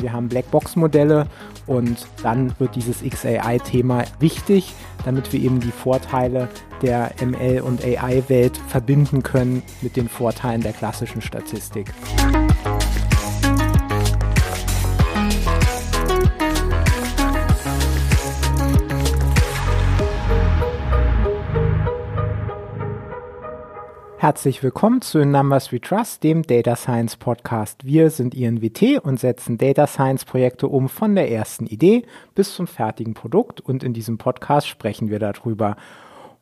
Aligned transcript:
wir 0.00 0.12
haben 0.12 0.28
Blackbox-Modelle 0.28 1.26
und 1.66 2.06
dann 2.22 2.54
wird 2.58 2.74
dieses 2.76 3.02
XAI-Thema 3.02 4.04
wichtig, 4.18 4.74
damit 5.04 5.32
wir 5.32 5.40
eben 5.40 5.60
die 5.60 5.70
Vorteile 5.70 6.48
der 6.82 7.14
ML- 7.16 7.60
und 7.60 7.84
AI-Welt 7.84 8.56
verbinden 8.68 9.22
können 9.22 9.62
mit 9.82 9.96
den 9.96 10.08
Vorteilen 10.08 10.62
der 10.62 10.72
klassischen 10.72 11.22
Statistik. 11.22 11.92
Herzlich 24.20 24.62
willkommen 24.62 25.00
zu 25.00 25.24
Numbers 25.24 25.72
We 25.72 25.80
Trust, 25.80 26.22
dem 26.24 26.42
Data 26.42 26.76
Science 26.76 27.16
Podcast. 27.16 27.86
Wir 27.86 28.10
sind 28.10 28.34
INWT 28.34 29.02
und 29.02 29.18
setzen 29.18 29.56
Data 29.56 29.86
Science 29.86 30.26
Projekte 30.26 30.68
um 30.68 30.90
von 30.90 31.14
der 31.14 31.30
ersten 31.30 31.64
Idee 31.64 32.04
bis 32.34 32.54
zum 32.54 32.66
fertigen 32.66 33.14
Produkt 33.14 33.62
und 33.62 33.82
in 33.82 33.94
diesem 33.94 34.18
Podcast 34.18 34.68
sprechen 34.68 35.08
wir 35.08 35.20
darüber. 35.20 35.74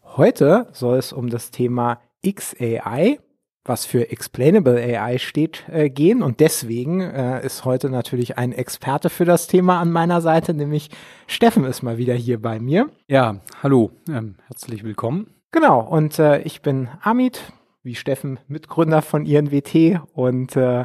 Heute 0.03 0.67
soll 0.73 0.99
es 0.99 1.13
um 1.13 1.31
das 1.31 1.53
Thema 1.53 2.01
XAI, 2.27 3.21
was 3.65 3.87
für 3.87 4.11
Explainable 4.11 4.75
AI 4.75 5.19
steht, 5.19 5.63
äh, 5.69 5.89
gehen 5.89 6.25
und 6.25 6.41
deswegen 6.41 7.01
äh, 7.01 7.47
ist 7.47 7.65
heute 7.65 7.91
natürlich 7.91 8.37
ein 8.39 8.51
Experte 8.51 9.09
für 9.09 9.25
das 9.25 9.47
Thema 9.47 9.79
an 9.79 9.93
meiner 9.93 10.21
Seite, 10.21 10.53
nämlich 10.53 10.91
Steffen 11.29 11.63
ist 11.63 11.85
mal 11.85 11.97
wieder 11.97 12.15
hier 12.15 12.43
bei 12.43 12.59
mir. 12.59 12.91
Ja, 13.07 13.37
hallo, 13.63 13.93
ähm, 14.09 14.35
herzlich 14.49 14.83
willkommen. 14.83 15.33
Genau, 15.53 15.81
und 15.81 16.19
äh, 16.19 16.41
ich 16.41 16.61
bin 16.61 16.89
Amit, 17.01 17.53
wie 17.89 17.95
Steffen 17.95 18.39
Mitgründer 18.49 19.01
von 19.01 19.25
INWT. 19.25 20.03
Und 20.13 20.57
äh, 20.57 20.85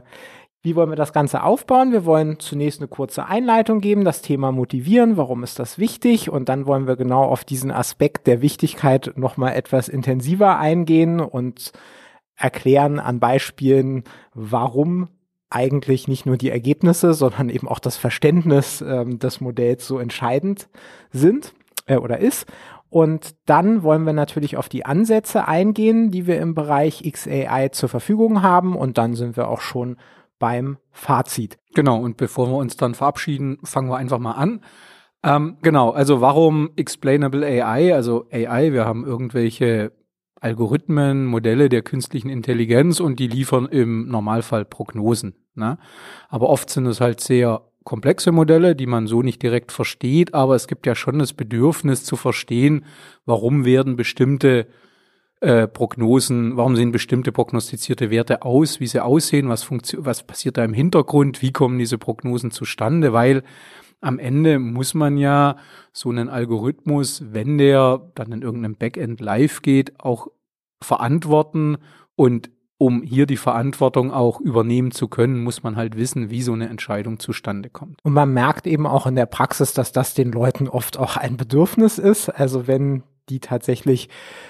wie 0.62 0.78
wollen 0.78 0.90
wir 0.90 0.96
das 0.96 1.12
Ganze 1.12 1.44
aufbauen? 1.44 1.92
Wir 1.92 2.06
wollen 2.06 2.40
zunächst 2.40 2.80
eine 2.80 2.88
kurze 2.88 3.26
Einleitung 3.26 3.82
geben, 3.82 4.06
das 4.06 4.22
Thema 4.22 4.54
motivieren, 4.54 5.18
warum 5.18 5.44
ist 5.44 5.60
das 5.60 5.78
wichtig? 5.78 6.30
Und 6.30 6.48
dann 6.48 6.66
wollen 6.66 6.88
wir 6.88 6.96
genau 6.96 7.24
auf 7.26 7.44
diesen 7.44 7.70
Aspekt 7.70 8.26
der 8.26 8.42
Wichtigkeit 8.42 9.12
nochmal 9.18 9.56
etwas 9.56 9.90
intensiver 9.90 10.58
eingehen 10.58 11.20
und 11.20 11.74
erklären 12.38 13.00
an 13.00 13.20
Beispielen, 13.20 14.06
warum 14.34 15.10
eigentlich 15.50 16.08
nicht 16.08 16.26
nur 16.26 16.38
die 16.38 16.50
Ergebnisse, 16.50 17.14
sondern 17.14 17.50
eben 17.50 17.68
auch 17.68 17.80
das 17.80 17.98
Verständnis 17.98 18.82
ähm, 18.82 19.20
des 19.20 19.42
Modells 19.42 19.86
so 19.86 20.00
entscheidend 20.00 20.70
sind 21.12 21.54
äh, 21.88 21.98
oder 21.98 22.20
ist. 22.20 22.48
Und 22.94 23.34
dann 23.48 23.82
wollen 23.82 24.06
wir 24.06 24.14
natürlich 24.14 24.56
auf 24.56 24.70
die 24.70 24.86
Ansätze 24.86 25.48
eingehen, 25.48 26.12
die 26.12 26.28
wir 26.28 26.40
im 26.40 26.54
Bereich 26.54 27.02
XAI 27.12 27.70
zur 27.72 27.90
Verfügung 27.90 28.44
haben. 28.44 28.76
Und 28.76 29.00
dann 29.00 29.16
sind 29.16 29.36
wir 29.36 29.48
auch 29.48 29.62
schon 29.62 29.98
beim 30.38 30.78
Fazit. 30.92 31.58
Genau, 31.74 32.00
und 32.00 32.18
bevor 32.18 32.50
wir 32.50 32.56
uns 32.56 32.78
dann 32.78 32.94
verabschieden, 32.94 33.58
fangen 33.64 33.90
wir 33.90 33.98
einfach 33.98 34.20
mal 34.20 34.34
an. 34.34 34.62
Ähm, 35.24 35.58
genau, 35.64 35.90
also 35.90 36.22
warum 36.22 36.70
Explainable 36.76 37.44
AI? 37.44 37.96
Also 37.96 38.28
AI, 38.32 38.74
wir 38.74 38.86
haben 38.86 39.06
irgendwelche 39.06 39.92
Algorithmen, 40.40 41.26
Modelle 41.26 41.70
der 41.70 41.82
künstlichen 41.82 42.30
Intelligenz 42.30 43.00
und 43.00 43.18
die 43.18 43.28
liefern 43.28 43.66
im 43.66 44.08
Normalfall 44.08 44.66
Prognosen. 44.66 45.34
Ne? 45.56 45.80
Aber 46.30 46.48
oft 46.48 46.70
sind 46.70 46.86
es 46.86 47.02
halt 47.02 47.22
sehr 47.22 47.62
komplexe 47.84 48.32
Modelle, 48.32 48.76
die 48.76 48.86
man 48.86 49.08
so 49.08 49.22
nicht 49.22 49.42
direkt 49.42 49.72
versteht, 49.72 50.34
aber 50.34 50.56
es 50.56 50.68
gibt 50.68 50.86
ja 50.86 50.96
schon 50.96 51.20
das 51.20 51.34
Bedürfnis 51.34 52.04
zu 52.04 52.16
verstehen, 52.16 52.86
warum 53.26 53.66
werden 53.66 53.96
bestimmte 53.96 54.68
äh, 55.42 55.68
Prognosen, 55.68 56.56
warum 56.56 56.76
sehen 56.76 56.92
bestimmte 56.92 57.32
prognostizierte 57.32 58.10
Werte 58.10 58.44
aus, 58.44 58.80
wie 58.80 58.88
sie 58.88 59.04
aussehen, 59.04 59.50
was, 59.50 59.70
was 59.70 60.24
passiert 60.24 60.58
da 60.58 60.64
im 60.64 60.74
Hintergrund, 60.74 61.42
wie 61.42 61.52
kommen 61.52 61.80
diese 61.80 61.98
Prognosen 61.98 62.52
zustande, 62.52 63.12
weil 63.12 63.44
am 64.00 64.20
Ende 64.20 64.60
muss 64.60 64.94
man 64.94 65.18
ja 65.18 65.58
so 65.92 66.10
einen 66.10 66.30
Algorithmus, 66.30 67.24
wenn 67.32 67.58
der 67.58 68.10
dann 68.16 68.32
in 68.32 68.42
irgendeinem 68.42 68.76
Backend 68.76 69.20
live 69.20 69.62
geht, 69.62 70.00
auch 70.00 70.28
verantworten 70.82 71.78
und 72.16 72.50
um 72.78 73.02
hier 73.02 73.26
die 73.26 73.38
Verantwortung 73.38 74.12
auch 74.12 74.42
übernehmen 74.42 74.92
zu 74.92 75.08
können, 75.08 75.44
muss 75.44 75.64
man 75.64 75.76
halt 75.76 75.98
wissen, 75.98 76.30
wie 76.30 76.42
so 76.42 76.54
eine 76.54 76.70
Entscheidung 76.70 77.20
zustande 77.20 77.70
kommt. 77.70 78.00
Und 78.04 78.14
man 78.14 78.34
merkt 78.34 78.68
eben 78.68 78.88
auch 78.88 79.08
in 79.08 79.16
der 79.16 79.26
Praxis, 79.26 79.74
dass 79.74 79.92
das 79.92 80.14
den 80.14 80.32
Leuten 80.32 80.68
oft 80.68 80.98
auch 80.98 81.18
ein 81.18 81.38
Bedürfnis 81.38 81.98
ist. 81.98 82.30
Also 82.30 82.68
wenn 82.68 83.04
die 83.30 83.40
tatsächlich 83.40 84.10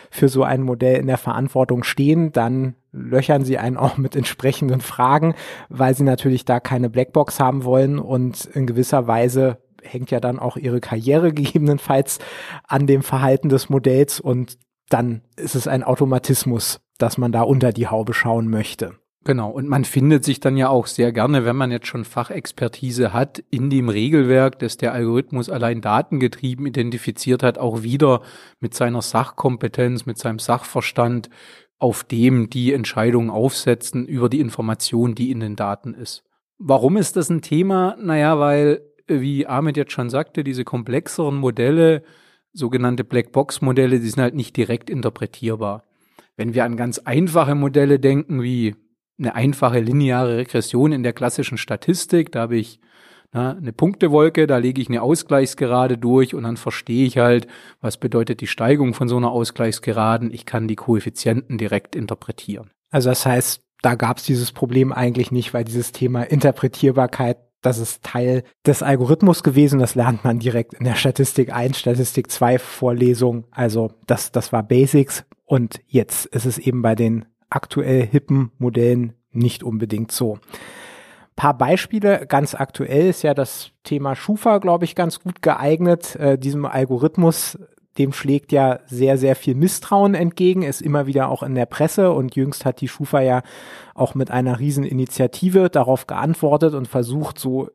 für 0.10 0.30
so 0.30 0.44
ein 0.44 0.64
Modell 0.64 1.00
in 1.00 1.08
der 1.08 1.18
Verantwortung 1.18 1.84
stehen, 1.84 2.32
dann 2.32 2.76
löchern 2.92 3.46
sie 3.46 3.58
einen 3.58 3.78
auch 3.78 3.98
mit 3.98 4.16
entsprechenden 4.16 4.82
Fragen, 4.82 5.36
weil 5.70 5.96
sie 5.96 6.04
natürlich 6.04 6.46
da 6.46 6.60
keine 6.60 6.90
Blackbox 6.90 7.40
haben 7.40 7.64
wollen 7.64 8.00
und 8.00 8.46
in 8.46 8.66
gewisser 8.66 9.08
Weise 9.08 9.58
hängt 9.84 10.12
ja 10.12 10.20
dann 10.20 10.40
auch 10.40 10.58
ihre 10.58 10.80
Karriere 10.80 11.34
gegebenenfalls 11.34 12.20
an 12.68 12.88
dem 12.88 13.04
Verhalten 13.04 13.50
des 13.50 13.70
Modells 13.70 14.20
und 14.20 14.58
dann 14.90 15.22
ist 15.36 15.56
es 15.56 15.68
ein 15.68 15.84
Automatismus, 15.84 16.80
dass 16.98 17.18
man 17.18 17.32
da 17.32 17.42
unter 17.42 17.72
die 17.72 17.88
Haube 17.88 18.14
schauen 18.14 18.50
möchte. 18.50 18.96
Genau, 19.26 19.50
und 19.52 19.70
man 19.70 19.86
findet 19.86 20.26
sich 20.26 20.42
dann 20.42 20.58
ja 20.58 20.68
auch 20.68 20.86
sehr 20.86 21.14
gerne, 21.14 21.46
wenn 21.46 21.56
man 21.56 21.72
jetzt 21.72 21.88
schon 21.88 22.04
Fachexpertise 22.04 23.14
hat, 23.14 23.42
in 23.50 23.70
dem 23.70 23.88
Regelwerk, 23.88 24.60
das 24.60 24.76
der 24.76 24.92
Algorithmus 24.92 25.50
allein 25.50 25.80
datengetrieben 25.80 26.66
identifiziert 26.66 27.42
hat, 27.42 27.58
auch 27.58 27.84
wieder 27.84 28.22
mit 28.60 28.74
seiner 28.74 29.02
Sachkompetenz, 29.02 30.06
mit 30.06 30.18
seinem 30.18 30.40
Sachverstand, 30.40 31.30
auf 31.80 32.04
dem 32.04 32.50
die 32.50 32.74
Entscheidungen 32.74 33.30
aufsetzen 33.30 34.06
über 34.06 34.28
die 34.28 34.42
Information, 34.42 35.16
die 35.16 35.32
in 35.32 35.40
den 35.40 35.56
Daten 35.56 35.94
ist. 35.94 36.24
Warum 36.58 36.98
ist 36.98 37.16
das 37.16 37.30
ein 37.30 37.42
Thema? 37.42 37.96
Naja, 38.00 38.40
weil, 38.40 38.82
wie 39.08 39.48
Ahmed 39.48 39.78
jetzt 39.78 39.94
schon 39.94 40.10
sagte, 40.10 40.44
diese 40.44 40.66
komplexeren 40.66 41.36
Modelle, 41.36 42.04
sogenannte 42.52 43.06
Blackbox-Modelle, 43.06 44.00
die 44.00 44.08
sind 44.10 44.22
halt 44.22 44.36
nicht 44.36 44.56
direkt 44.58 44.90
interpretierbar. 44.90 45.84
Wenn 46.38 46.54
wir 46.54 46.66
an 46.66 46.78
ganz 46.78 47.00
einfache 47.00 47.56
Modelle 47.56 48.00
denken, 48.00 48.42
wie 48.42 48.76
eine 49.20 49.36
einfache 49.36 49.80
lineare 49.80 50.38
Regression 50.38 50.92
in 50.92 51.04
der 51.04 51.14
klassischen 51.14 51.58
Statistik, 51.58 52.32
da 52.32 52.42
habe 52.42 52.58
ich 52.58 52.80
na, 53.32 53.52
eine 53.52 53.74
Punktewolke, 53.74 54.48
da 54.48 54.58
lege 54.58 54.82
ich 54.82 54.90
eine 54.90 55.02
Ausgleichsgerade 55.02 55.98
durch 55.98 56.36
und 56.36 56.44
dann 56.44 56.58
verstehe 56.58 57.06
ich 57.06 57.18
halt, 57.18 57.48
was 57.82 57.98
bedeutet 57.98 58.42
die 58.42 58.48
Steigung 58.48 58.94
von 58.94 59.08
so 59.08 59.18
einer 59.18 59.32
Ausgleichsgeraden. 59.32 60.32
Ich 60.32 60.46
kann 60.46 60.68
die 60.68 60.76
Koeffizienten 60.76 61.58
direkt 61.58 61.96
interpretieren. 61.96 62.70
Also 62.92 63.10
das 63.10 63.26
heißt, 63.26 63.62
da 63.82 63.96
gab 63.96 64.18
es 64.18 64.24
dieses 64.24 64.52
Problem 64.52 64.94
eigentlich 64.94 65.32
nicht, 65.32 65.54
weil 65.54 65.64
dieses 65.64 65.92
Thema 65.92 66.24
Interpretierbarkeit 66.24 67.38
das 67.64 67.78
ist 67.78 68.04
Teil 68.04 68.44
des 68.66 68.84
Algorithmus 68.84 69.42
gewesen. 69.42 69.80
Das 69.80 69.96
lernt 69.96 70.24
man 70.26 70.38
direkt 70.38 70.74
in 70.74 70.84
der 70.84 70.96
Statistik 70.96 71.54
1, 71.54 71.80
Statistik 71.80 72.30
2 72.30 72.60
Vorlesung. 72.60 73.46
Also 73.52 73.94
das, 74.06 74.32
das 74.32 74.52
war 74.52 74.64
Basics. 74.64 75.24
Und 75.46 75.82
jetzt 75.88 76.26
ist 76.28 76.46
es 76.46 76.58
eben 76.58 76.82
bei 76.82 76.96
den 76.96 77.26
aktuell 77.50 78.06
hippen 78.06 78.52
Modellen 78.58 79.14
nicht 79.32 79.64
unbedingt 79.64 80.12
so. 80.12 80.40
Paar 81.36 81.58
Beispiele, 81.58 82.26
ganz 82.28 82.54
aktuell 82.54 83.08
ist 83.08 83.24
ja 83.24 83.34
das 83.34 83.72
Thema 83.84 84.16
Schufa, 84.16 84.60
glaube 84.60 84.86
ich, 84.86 84.96
ganz 84.96 85.20
gut 85.20 85.42
geeignet. 85.42 86.16
Äh, 86.16 86.38
diesem 86.38 86.66
Algorithmus, 86.66 87.58
dem 87.98 88.14
schlägt 88.14 88.52
ja 88.52 88.80
sehr, 88.86 89.18
sehr 89.18 89.36
viel 89.36 89.56
Misstrauen 89.56 90.14
entgegen, 90.14 90.62
ist 90.62 90.82
immer 90.82 91.08
wieder 91.08 91.30
auch 91.30 91.42
in 91.42 91.56
der 91.56 91.66
Presse 91.66 92.12
und 92.12 92.36
jüngst 92.36 92.66
hat 92.66 92.82
die 92.82 92.88
Schufa 92.88 93.22
ja 93.22 93.42
auch 93.96 94.14
mit 94.14 94.30
einer 94.30 94.60
Rieseninitiative 94.60 95.70
darauf 95.70 96.06
geantwortet 96.06 96.76
und 96.76 96.88
versucht, 96.88 97.40
so 97.40 97.70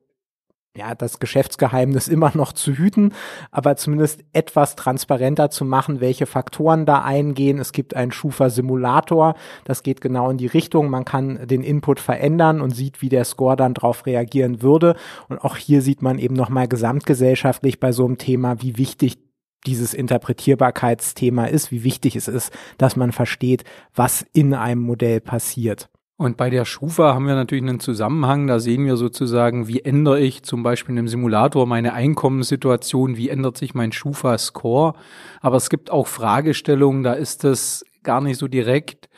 ja, 0.76 0.94
das 0.94 1.18
Geschäftsgeheimnis 1.18 2.08
immer 2.08 2.32
noch 2.34 2.52
zu 2.52 2.72
hüten, 2.72 3.12
aber 3.50 3.76
zumindest 3.76 4.24
etwas 4.32 4.76
transparenter 4.76 5.50
zu 5.50 5.64
machen, 5.64 6.00
welche 6.00 6.26
Faktoren 6.26 6.86
da 6.86 7.02
eingehen. 7.02 7.58
Es 7.58 7.72
gibt 7.72 7.94
einen 7.94 8.12
Schufa-Simulator, 8.12 9.34
das 9.64 9.82
geht 9.82 10.00
genau 10.00 10.30
in 10.30 10.38
die 10.38 10.46
Richtung. 10.46 10.90
Man 10.90 11.04
kann 11.04 11.46
den 11.46 11.62
Input 11.62 12.00
verändern 12.00 12.60
und 12.60 12.70
sieht, 12.70 13.02
wie 13.02 13.08
der 13.08 13.24
Score 13.24 13.56
dann 13.56 13.74
darauf 13.74 14.06
reagieren 14.06 14.62
würde. 14.62 14.94
Und 15.28 15.38
auch 15.38 15.56
hier 15.56 15.82
sieht 15.82 16.02
man 16.02 16.18
eben 16.18 16.34
nochmal 16.34 16.68
gesamtgesellschaftlich 16.68 17.80
bei 17.80 17.92
so 17.92 18.04
einem 18.04 18.18
Thema, 18.18 18.62
wie 18.62 18.78
wichtig 18.78 19.18
dieses 19.66 19.92
Interpretierbarkeitsthema 19.92 21.46
ist, 21.46 21.72
wie 21.72 21.82
wichtig 21.82 22.16
es 22.16 22.28
ist, 22.28 22.52
dass 22.78 22.96
man 22.96 23.12
versteht, 23.12 23.64
was 23.94 24.24
in 24.32 24.54
einem 24.54 24.82
Modell 24.82 25.20
passiert. 25.20 25.90
Und 26.18 26.36
bei 26.36 26.50
der 26.50 26.64
Schufa 26.64 27.14
haben 27.14 27.28
wir 27.28 27.36
natürlich 27.36 27.62
einen 27.62 27.78
Zusammenhang. 27.78 28.48
Da 28.48 28.58
sehen 28.58 28.84
wir 28.84 28.96
sozusagen, 28.96 29.68
wie 29.68 29.82
ändere 29.82 30.18
ich 30.18 30.42
zum 30.42 30.64
Beispiel 30.64 30.98
im 30.98 31.06
Simulator 31.06 31.64
meine 31.64 31.92
Einkommenssituation, 31.92 33.16
wie 33.16 33.28
ändert 33.28 33.56
sich 33.56 33.72
mein 33.72 33.92
Schufa-Score. 33.92 34.94
Aber 35.40 35.56
es 35.56 35.70
gibt 35.70 35.92
auch 35.92 36.08
Fragestellungen, 36.08 37.04
da 37.04 37.12
ist 37.12 37.44
das 37.44 37.84
gar 38.02 38.20
nicht 38.20 38.36
so 38.36 38.48
direkt 38.48 39.08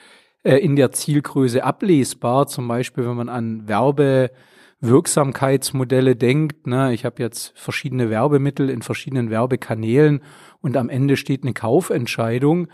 äh, 0.42 0.56
in 0.56 0.76
der 0.76 0.92
Zielgröße 0.92 1.64
ablesbar. 1.64 2.48
Zum 2.48 2.68
Beispiel, 2.68 3.06
wenn 3.06 3.16
man 3.16 3.30
an 3.30 3.66
Werbewirksamkeitsmodelle 3.66 6.16
denkt. 6.16 6.66
Ne? 6.66 6.92
Ich 6.92 7.06
habe 7.06 7.22
jetzt 7.22 7.58
verschiedene 7.58 8.10
Werbemittel 8.10 8.68
in 8.68 8.82
verschiedenen 8.82 9.30
Werbekanälen 9.30 10.20
und 10.60 10.76
am 10.76 10.90
Ende 10.90 11.16
steht 11.16 11.44
eine 11.44 11.54
Kaufentscheidung. 11.54 12.68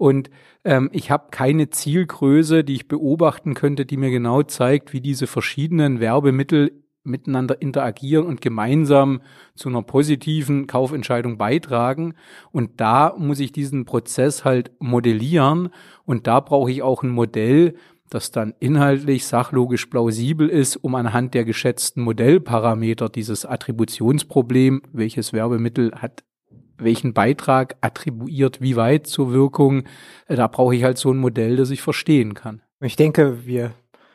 Und 0.00 0.30
ähm, 0.64 0.88
ich 0.94 1.10
habe 1.10 1.26
keine 1.30 1.68
Zielgröße, 1.68 2.64
die 2.64 2.72
ich 2.72 2.88
beobachten 2.88 3.52
könnte, 3.52 3.84
die 3.84 3.98
mir 3.98 4.10
genau 4.10 4.42
zeigt, 4.42 4.94
wie 4.94 5.02
diese 5.02 5.26
verschiedenen 5.26 6.00
Werbemittel 6.00 6.72
miteinander 7.02 7.60
interagieren 7.60 8.24
und 8.24 8.40
gemeinsam 8.40 9.20
zu 9.54 9.68
einer 9.68 9.82
positiven 9.82 10.66
Kaufentscheidung 10.66 11.36
beitragen. 11.36 12.14
Und 12.50 12.80
da 12.80 13.14
muss 13.18 13.40
ich 13.40 13.52
diesen 13.52 13.84
Prozess 13.84 14.42
halt 14.42 14.70
modellieren. 14.78 15.68
Und 16.06 16.26
da 16.26 16.40
brauche 16.40 16.70
ich 16.70 16.80
auch 16.80 17.02
ein 17.02 17.10
Modell, 17.10 17.74
das 18.08 18.30
dann 18.30 18.54
inhaltlich, 18.58 19.26
sachlogisch 19.26 19.84
plausibel 19.84 20.48
ist, 20.48 20.76
um 20.76 20.94
anhand 20.94 21.34
der 21.34 21.44
geschätzten 21.44 22.02
Modellparameter 22.02 23.10
dieses 23.10 23.44
Attributionsproblem, 23.44 24.80
welches 24.92 25.34
Werbemittel 25.34 25.92
hat 25.96 26.24
welchen 26.82 27.12
Beitrag 27.14 27.76
attribuiert, 27.80 28.60
wie 28.60 28.76
weit 28.76 29.06
zur 29.06 29.32
Wirkung, 29.32 29.84
äh, 30.26 30.36
da 30.36 30.46
brauche 30.46 30.74
ich 30.74 30.84
halt 30.84 30.98
so 30.98 31.12
ein 31.12 31.18
Modell, 31.18 31.56
das 31.56 31.70
ich 31.70 31.82
verstehen 31.82 32.34
kann. 32.34 32.62
Ich 32.80 32.96
denke, 32.96 33.46
wir 33.46 33.72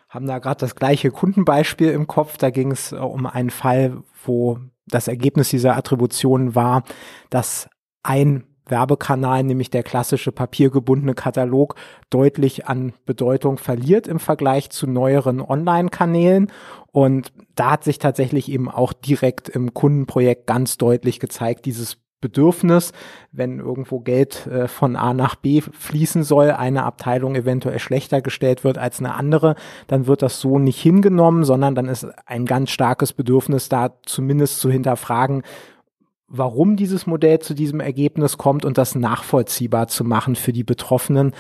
haben 0.10 0.28
da 0.28 0.40
gerade 0.40 0.60
das 0.60 0.76
gleiche 0.76 1.12
Kundenbeispiel 1.12 1.92
im 1.92 2.08
Kopf. 2.08 2.38
Da 2.38 2.50
ging 2.50 2.72
es 2.72 2.92
äh, 2.92 2.96
um 2.96 3.26
einen 3.26 3.50
Fall, 3.50 4.04
wo 4.24 4.60
das 4.88 5.08
Ergebnis 5.08 5.50
dieser 5.50 5.76
Attribution 5.76 6.56
war, 6.56 6.84
dass 7.30 7.70
ein 8.04 8.46
Werbekanal, 8.68 9.44
nämlich 9.44 9.70
der 9.70 9.84
klassische 9.84 10.32
papiergebundene 10.32 11.14
Katalog, 11.14 11.76
deutlich 12.10 12.68
an 12.68 12.94
Bedeutung 13.06 13.58
verliert 13.58 14.08
im 14.08 14.20
Vergleich 14.20 14.70
zu 14.72 14.88
neueren 14.88 15.42
Online-Kanälen. 15.42 16.52
Und 16.92 17.32
da 17.54 17.72
hat 17.72 17.84
sich 17.84 18.00
tatsächlich 18.00 18.52
eben 18.52 18.70
auch 18.70 18.94
direkt 18.94 19.50
im 19.50 19.74
Kundenprojekt 19.74 20.48
ganz 20.48 20.78
deutlich 20.78 21.20
gezeigt, 21.20 21.66
dieses 21.66 21.98
Bedürfnis, 22.22 22.92
wenn 23.32 23.60
irgendwo 23.60 24.00
Geld 24.00 24.48
äh, 24.48 24.68
von 24.68 24.96
A 24.96 25.14
nach 25.14 25.36
B 25.36 25.62
fließen 25.62 26.24
soll, 26.24 26.52
eine 26.52 26.84
Abteilung 26.84 27.36
eventuell 27.36 27.80
schlechter 27.80 28.22
gestellt 28.22 28.64
wird 28.64 28.78
als 28.78 29.00
eine 29.00 29.14
andere, 29.16 29.56
dann 29.88 30.08
wird 30.08 30.22
das 30.22 30.40
so 30.40 30.58
nicht 30.58 30.82
hingenommen, 30.82 31.44
sondern 31.44 31.76
dann 31.76 31.88
ist 31.88 32.08
ein 32.26 32.46
ganz 32.46 32.72
starkes 32.72 33.14
Bedürfnis 33.14 33.70
da, 33.70 33.92
zumindest 34.06 34.60
zu 34.60 34.72
hinterfragen, 34.72 35.44
warum 36.28 36.76
dieses 36.76 37.06
Modell 37.06 37.40
zu 37.40 37.54
diesem 37.54 37.80
Ergebnis 37.80 38.38
kommt 38.38 38.66
und 38.66 38.78
das 38.78 38.96
nachvollziehbar 38.96 39.88
zu 39.88 40.04
machen 40.04 40.36
für 40.36 40.54
die 40.54 40.64
Betroffenen. 40.64 41.34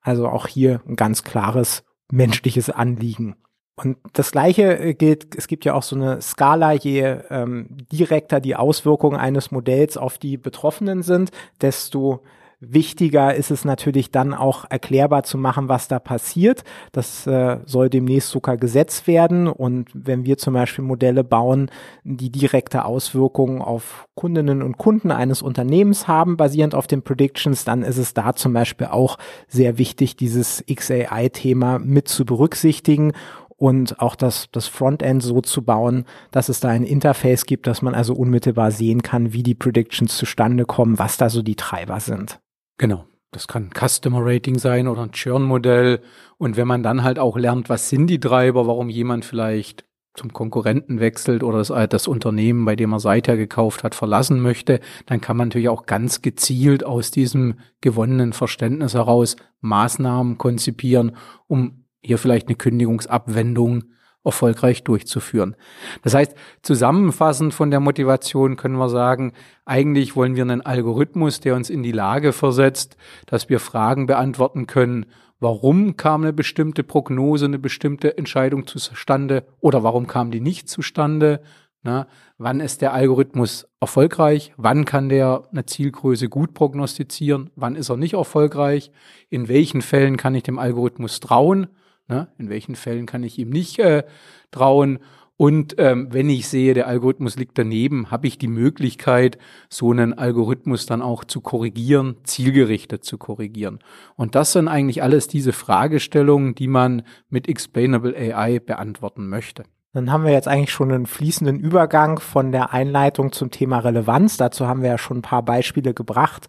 Also 0.00 0.28
auch 0.28 0.48
hier 0.48 0.80
ein 0.88 0.96
ganz 0.96 1.22
klares 1.22 1.84
menschliches 2.10 2.68
Anliegen. 2.68 3.36
Und 3.74 3.96
das 4.12 4.32
Gleiche 4.32 4.78
äh, 4.78 4.94
gilt, 4.94 5.34
es 5.36 5.46
gibt 5.46 5.64
ja 5.64 5.74
auch 5.74 5.82
so 5.82 5.96
eine 5.96 6.20
Skala, 6.20 6.72
je 6.72 7.18
ähm, 7.30 7.68
direkter 7.90 8.40
die 8.40 8.56
Auswirkungen 8.56 9.18
eines 9.18 9.50
Modells 9.50 9.96
auf 9.96 10.18
die 10.18 10.36
Betroffenen 10.36 11.02
sind, 11.02 11.30
desto 11.60 12.22
Wichtiger 12.64 13.34
ist 13.34 13.50
es 13.50 13.64
natürlich 13.64 14.12
dann 14.12 14.32
auch 14.32 14.66
erklärbar 14.70 15.24
zu 15.24 15.36
machen, 15.36 15.68
was 15.68 15.88
da 15.88 15.98
passiert. 15.98 16.62
Das 16.92 17.26
äh, 17.26 17.58
soll 17.66 17.90
demnächst 17.90 18.30
sogar 18.30 18.56
Gesetz 18.56 19.08
werden. 19.08 19.48
Und 19.48 19.90
wenn 19.94 20.24
wir 20.24 20.38
zum 20.38 20.54
Beispiel 20.54 20.84
Modelle 20.84 21.24
bauen, 21.24 21.72
die 22.04 22.30
direkte 22.30 22.84
Auswirkungen 22.84 23.60
auf 23.60 24.06
Kundinnen 24.14 24.62
und 24.62 24.78
Kunden 24.78 25.10
eines 25.10 25.42
Unternehmens 25.42 26.06
haben, 26.06 26.36
basierend 26.36 26.76
auf 26.76 26.86
den 26.86 27.02
Predictions, 27.02 27.64
dann 27.64 27.82
ist 27.82 27.98
es 27.98 28.14
da 28.14 28.32
zum 28.36 28.52
Beispiel 28.52 28.86
auch 28.86 29.18
sehr 29.48 29.76
wichtig, 29.76 30.14
dieses 30.14 30.62
XAI-Thema 30.72 31.80
mit 31.80 32.06
zu 32.06 32.24
berücksichtigen 32.24 33.12
und 33.62 34.00
auch 34.00 34.16
das, 34.16 34.48
das 34.50 34.66
Frontend 34.66 35.22
so 35.22 35.40
zu 35.40 35.62
bauen, 35.62 36.04
dass 36.32 36.48
es 36.48 36.58
da 36.58 36.70
ein 36.70 36.82
Interface 36.82 37.46
gibt, 37.46 37.68
dass 37.68 37.80
man 37.80 37.94
also 37.94 38.12
unmittelbar 38.12 38.72
sehen 38.72 39.02
kann, 39.02 39.32
wie 39.32 39.44
die 39.44 39.54
Predictions 39.54 40.16
zustande 40.16 40.64
kommen, 40.64 40.98
was 40.98 41.16
da 41.16 41.30
so 41.30 41.42
die 41.42 41.54
Treiber 41.54 42.00
sind. 42.00 42.40
Genau. 42.76 43.04
Das 43.30 43.46
kann 43.46 43.70
Customer 43.72 44.18
Rating 44.20 44.58
sein 44.58 44.88
oder 44.88 45.02
ein 45.02 45.12
Churn-Modell. 45.12 46.00
Und 46.38 46.56
wenn 46.56 46.66
man 46.66 46.82
dann 46.82 47.04
halt 47.04 47.20
auch 47.20 47.36
lernt, 47.36 47.68
was 47.68 47.88
sind 47.88 48.08
die 48.08 48.18
Treiber, 48.18 48.66
warum 48.66 48.88
jemand 48.88 49.24
vielleicht 49.24 49.84
zum 50.14 50.32
Konkurrenten 50.32 50.98
wechselt 50.98 51.44
oder 51.44 51.58
das, 51.58 51.70
äh, 51.70 51.86
das 51.86 52.08
Unternehmen, 52.08 52.64
bei 52.64 52.74
dem 52.74 52.92
er 52.92 52.98
seither 52.98 53.36
gekauft 53.36 53.84
hat, 53.84 53.94
verlassen 53.94 54.40
möchte, 54.40 54.80
dann 55.06 55.20
kann 55.20 55.36
man 55.36 55.48
natürlich 55.48 55.68
auch 55.68 55.86
ganz 55.86 56.20
gezielt 56.20 56.82
aus 56.82 57.12
diesem 57.12 57.60
gewonnenen 57.80 58.32
Verständnis 58.32 58.94
heraus 58.94 59.36
Maßnahmen 59.60 60.36
konzipieren, 60.36 61.16
um 61.46 61.81
hier 62.02 62.18
vielleicht 62.18 62.48
eine 62.48 62.56
Kündigungsabwendung 62.56 63.84
erfolgreich 64.24 64.84
durchzuführen. 64.84 65.56
Das 66.02 66.14
heißt, 66.14 66.34
zusammenfassend 66.62 67.54
von 67.54 67.70
der 67.70 67.80
Motivation 67.80 68.56
können 68.56 68.76
wir 68.76 68.88
sagen, 68.88 69.32
eigentlich 69.64 70.14
wollen 70.14 70.36
wir 70.36 70.42
einen 70.42 70.60
Algorithmus, 70.60 71.40
der 71.40 71.56
uns 71.56 71.70
in 71.70 71.82
die 71.82 71.92
Lage 71.92 72.32
versetzt, 72.32 72.96
dass 73.26 73.48
wir 73.48 73.58
Fragen 73.58 74.06
beantworten 74.06 74.66
können, 74.66 75.06
warum 75.40 75.96
kam 75.96 76.22
eine 76.22 76.32
bestimmte 76.32 76.84
Prognose, 76.84 77.46
eine 77.46 77.58
bestimmte 77.58 78.16
Entscheidung 78.16 78.66
zustande 78.66 79.44
oder 79.60 79.82
warum 79.82 80.06
kam 80.06 80.30
die 80.30 80.40
nicht 80.40 80.68
zustande? 80.68 81.42
Na, 81.84 82.06
wann 82.38 82.60
ist 82.60 82.80
der 82.80 82.92
Algorithmus 82.92 83.66
erfolgreich? 83.80 84.52
Wann 84.56 84.84
kann 84.84 85.08
der 85.08 85.48
eine 85.50 85.66
Zielgröße 85.66 86.28
gut 86.28 86.54
prognostizieren? 86.54 87.50
Wann 87.56 87.74
ist 87.74 87.88
er 87.88 87.96
nicht 87.96 88.14
erfolgreich? 88.14 88.92
In 89.30 89.48
welchen 89.48 89.82
Fällen 89.82 90.16
kann 90.16 90.36
ich 90.36 90.44
dem 90.44 90.60
Algorithmus 90.60 91.18
trauen? 91.18 91.66
Ne? 92.12 92.28
In 92.36 92.50
welchen 92.50 92.74
Fällen 92.74 93.06
kann 93.06 93.22
ich 93.22 93.38
ihm 93.38 93.48
nicht 93.48 93.78
äh, 93.78 94.02
trauen? 94.50 94.98
Und 95.38 95.76
ähm, 95.78 96.08
wenn 96.10 96.28
ich 96.28 96.46
sehe, 96.46 96.74
der 96.74 96.86
Algorithmus 96.86 97.36
liegt 97.36 97.56
daneben, 97.56 98.10
habe 98.10 98.26
ich 98.26 98.36
die 98.36 98.48
Möglichkeit, 98.48 99.38
so 99.70 99.90
einen 99.90 100.12
Algorithmus 100.12 100.84
dann 100.84 101.00
auch 101.00 101.24
zu 101.24 101.40
korrigieren, 101.40 102.16
zielgerichtet 102.22 103.02
zu 103.04 103.16
korrigieren. 103.16 103.78
Und 104.14 104.34
das 104.34 104.52
sind 104.52 104.68
eigentlich 104.68 105.02
alles 105.02 105.26
diese 105.26 105.54
Fragestellungen, 105.54 106.54
die 106.54 106.68
man 106.68 107.02
mit 107.30 107.48
Explainable 107.48 108.14
AI 108.14 108.60
beantworten 108.60 109.26
möchte. 109.26 109.64
Dann 109.94 110.12
haben 110.12 110.24
wir 110.24 110.32
jetzt 110.32 110.48
eigentlich 110.48 110.72
schon 110.72 110.92
einen 110.92 111.06
fließenden 111.06 111.58
Übergang 111.58 112.20
von 112.20 112.52
der 112.52 112.74
Einleitung 112.74 113.32
zum 113.32 113.50
Thema 113.50 113.78
Relevanz. 113.78 114.36
Dazu 114.36 114.66
haben 114.66 114.82
wir 114.82 114.90
ja 114.90 114.98
schon 114.98 115.18
ein 115.18 115.22
paar 115.22 115.42
Beispiele 115.42 115.94
gebracht, 115.94 116.48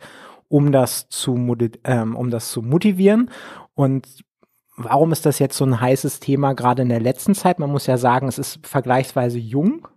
um 0.49 0.73
das 0.73 1.07
zu, 1.07 1.55
ähm, 1.85 2.15
um 2.17 2.29
das 2.29 2.51
zu 2.51 2.61
motivieren. 2.61 3.31
Und 3.75 4.23
Warum 4.75 5.11
ist 5.11 5.25
das 5.25 5.39
jetzt 5.39 5.57
so 5.57 5.65
ein 5.65 5.79
heißes 5.79 6.19
Thema 6.19 6.53
gerade 6.53 6.81
in 6.81 6.89
der 6.89 6.99
letzten 6.99 7.35
Zeit? 7.35 7.59
Man 7.59 7.71
muss 7.71 7.85
ja 7.85 7.97
sagen, 7.97 8.27
es 8.27 8.39
ist 8.39 8.65
vergleichsweise 8.65 9.37
jung 9.37 9.87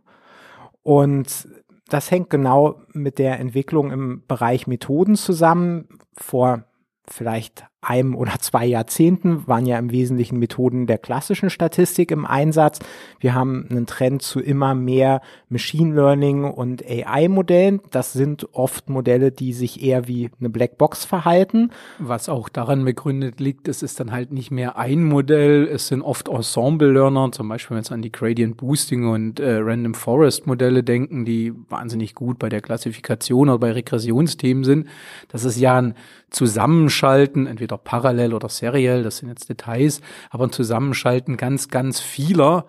und 0.83 1.49
das 1.89 2.11
hängt 2.11 2.31
genau 2.31 2.81
mit 2.93 3.19
der 3.19 3.39
Entwicklung 3.39 3.91
im 3.91 4.25
Bereich 4.27 4.67
Methoden 4.67 5.15
zusammen. 5.15 5.89
Vor 6.15 6.65
vielleicht 7.09 7.67
einem 7.89 8.15
oder 8.15 8.33
zwei 8.41 8.67
Jahrzehnten 8.67 9.47
waren 9.47 9.67
ja 9.67 9.79
im 9.79 9.91
Wesentlichen 9.91 10.39
Methoden 10.39 10.87
der 10.87 10.99
klassischen 10.99 11.51
Statistik 11.51 12.11
im 12.11 12.27
Einsatz. 12.27 12.81
Wir 13.21 13.35
haben 13.35 13.67
einen 13.71 13.87
Trend 13.87 14.23
zu 14.23 14.41
immer 14.41 14.75
mehr 14.75 15.21
Machine 15.49 15.95
Learning 15.95 16.45
und 16.45 16.85
AI-Modellen. 16.85 17.81
Das 17.91 18.13
sind 18.13 18.49
oft 18.53 18.89
Modelle, 18.89 19.33
die 19.33 19.53
sich 19.53 19.83
eher 19.83 20.09
wie 20.09 20.31
eine 20.41 20.51
Blackbox 20.51 21.05
verhalten. 21.05 21.71
Was 21.99 22.29
auch 22.29 22.49
daran 22.49 22.85
begründet 22.85 23.41
liegt, 23.41 23.69
es 23.69 23.83
ist 23.83 24.01
dann 24.01 24.13
halt 24.13 24.33
nicht 24.33 24.51
mehr 24.51 24.77
ein 24.77 25.05
Modell, 25.05 25.67
es 25.67 25.89
sind 25.89 26.03
oft 26.03 26.29
Ensemble-Learner, 26.29 27.33
zum 27.33 27.49
Beispiel 27.49 27.67
wenn 27.71 27.77
wir 27.77 27.81
jetzt 27.81 27.93
an 27.93 28.03
die 28.03 28.13
Gradient 28.13 28.57
Boosting 28.57 29.09
und 29.09 29.41
äh, 29.41 29.57
Random 29.57 29.95
Forest 29.95 30.47
Modelle 30.47 30.83
denken, 30.83 31.25
die 31.25 31.53
wahnsinnig 31.69 32.15
gut 32.15 32.39
bei 32.39 32.49
der 32.49 32.61
Klassifikation 32.61 33.49
oder 33.49 33.59
bei 33.59 33.73
Regressionsthemen 33.73 34.65
sind. 34.65 34.89
Das 35.29 35.45
ist 35.45 35.59
ja 35.59 35.79
ein 35.79 35.95
Zusammenschalten, 36.31 37.47
entweder 37.47 37.76
parallel 37.79 38.35
oder 38.35 38.49
seriell, 38.49 39.03
das 39.03 39.19
sind 39.19 39.29
jetzt 39.29 39.49
Details, 39.49 40.01
aber 40.31 40.45
ein 40.45 40.53
Zusammenschalten 40.53 41.37
ganz, 41.37 41.69
ganz 41.69 42.01
vieler 42.01 42.67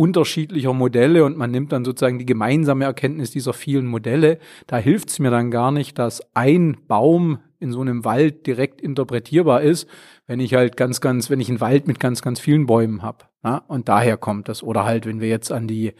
unterschiedlicher 0.00 0.72
Modelle 0.72 1.24
und 1.24 1.36
man 1.36 1.50
nimmt 1.50 1.72
dann 1.72 1.84
sozusagen 1.84 2.18
die 2.18 2.24
gemeinsame 2.24 2.86
Erkenntnis 2.86 3.32
dieser 3.32 3.52
vielen 3.52 3.86
Modelle. 3.86 4.38
Da 4.66 4.78
hilft 4.78 5.10
es 5.10 5.18
mir 5.18 5.30
dann 5.30 5.50
gar 5.50 5.72
nicht, 5.72 5.98
dass 5.98 6.22
ein 6.34 6.78
Baum 6.88 7.40
in 7.58 7.70
so 7.70 7.82
einem 7.82 8.02
Wald 8.04 8.46
direkt 8.46 8.80
interpretierbar 8.80 9.60
ist, 9.60 9.86
wenn 10.26 10.40
ich 10.40 10.54
halt 10.54 10.78
ganz, 10.78 11.02
ganz, 11.02 11.28
wenn 11.28 11.40
ich 11.40 11.50
einen 11.50 11.60
Wald 11.60 11.86
mit 11.86 12.00
ganz, 12.00 12.22
ganz 12.22 12.40
vielen 12.40 12.64
Bäumen 12.66 13.02
habe. 13.02 13.26
Ja? 13.44 13.58
Und 13.68 13.90
daher 13.90 14.16
kommt 14.16 14.48
das. 14.48 14.62
Oder 14.62 14.86
halt, 14.86 15.04
wenn 15.04 15.20
wir 15.20 15.28
jetzt 15.28 15.52
an 15.52 15.68
die 15.68 15.92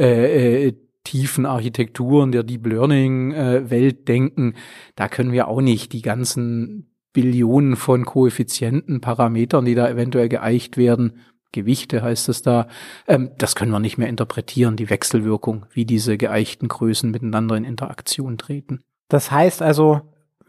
äh, 0.00 0.66
äh, 0.66 0.72
tiefen 1.04 1.46
Architekturen 1.46 2.32
der 2.32 2.42
Deep 2.42 2.66
Learning 2.66 3.32
äh, 3.32 3.70
Welt 3.70 4.08
denken, 4.08 4.54
da 4.96 5.08
können 5.08 5.30
wir 5.30 5.46
auch 5.46 5.60
nicht 5.60 5.92
die 5.92 6.02
ganzen 6.02 6.93
Billionen 7.14 7.76
von 7.76 8.04
Koeffizienten, 8.04 9.00
Parametern, 9.00 9.64
die 9.64 9.74
da 9.74 9.88
eventuell 9.88 10.28
geeicht 10.28 10.76
werden, 10.76 11.14
Gewichte 11.54 12.02
heißt 12.02 12.28
es 12.28 12.42
da, 12.42 12.66
ähm, 13.06 13.30
das 13.38 13.54
können 13.54 13.70
wir 13.70 13.80
nicht 13.80 13.96
mehr 13.96 14.08
interpretieren, 14.08 14.76
die 14.76 14.90
Wechselwirkung, 14.90 15.64
wie 15.72 15.86
diese 15.86 16.18
geeichten 16.18 16.68
Größen 16.68 17.10
miteinander 17.10 17.56
in 17.56 17.64
Interaktion 17.64 18.36
treten. 18.36 18.80
Das 19.08 19.30
heißt 19.30 19.62
also, 19.62 20.02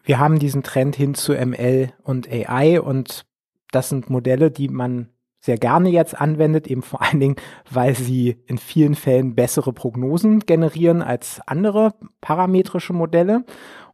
wir 0.04 0.20
haben 0.20 0.40
diesen 0.40 0.64
Trend 0.64 0.96
hin 0.96 1.14
zu 1.14 1.34
ML 1.34 1.94
und 2.04 2.28
AI 2.30 2.82
und 2.82 3.26
das 3.72 3.90
sind 3.90 4.10
Modelle, 4.10 4.52
die 4.52 4.68
man 4.68 5.10
sehr 5.40 5.58
gerne 5.58 5.90
jetzt 5.90 6.20
anwendet, 6.20 6.68
eben 6.68 6.82
vor 6.82 7.04
allen 7.04 7.20
Dingen, 7.20 7.36
weil 7.70 7.96
sie 7.96 8.38
in 8.48 8.58
vielen 8.58 8.96
Fällen 8.96 9.36
bessere 9.36 9.74
Prognosen 9.74 10.40
generieren 10.40 11.04
als 11.04 11.40
andere 11.46 11.94
parametrische 12.20 12.94
Modelle. 12.94 13.46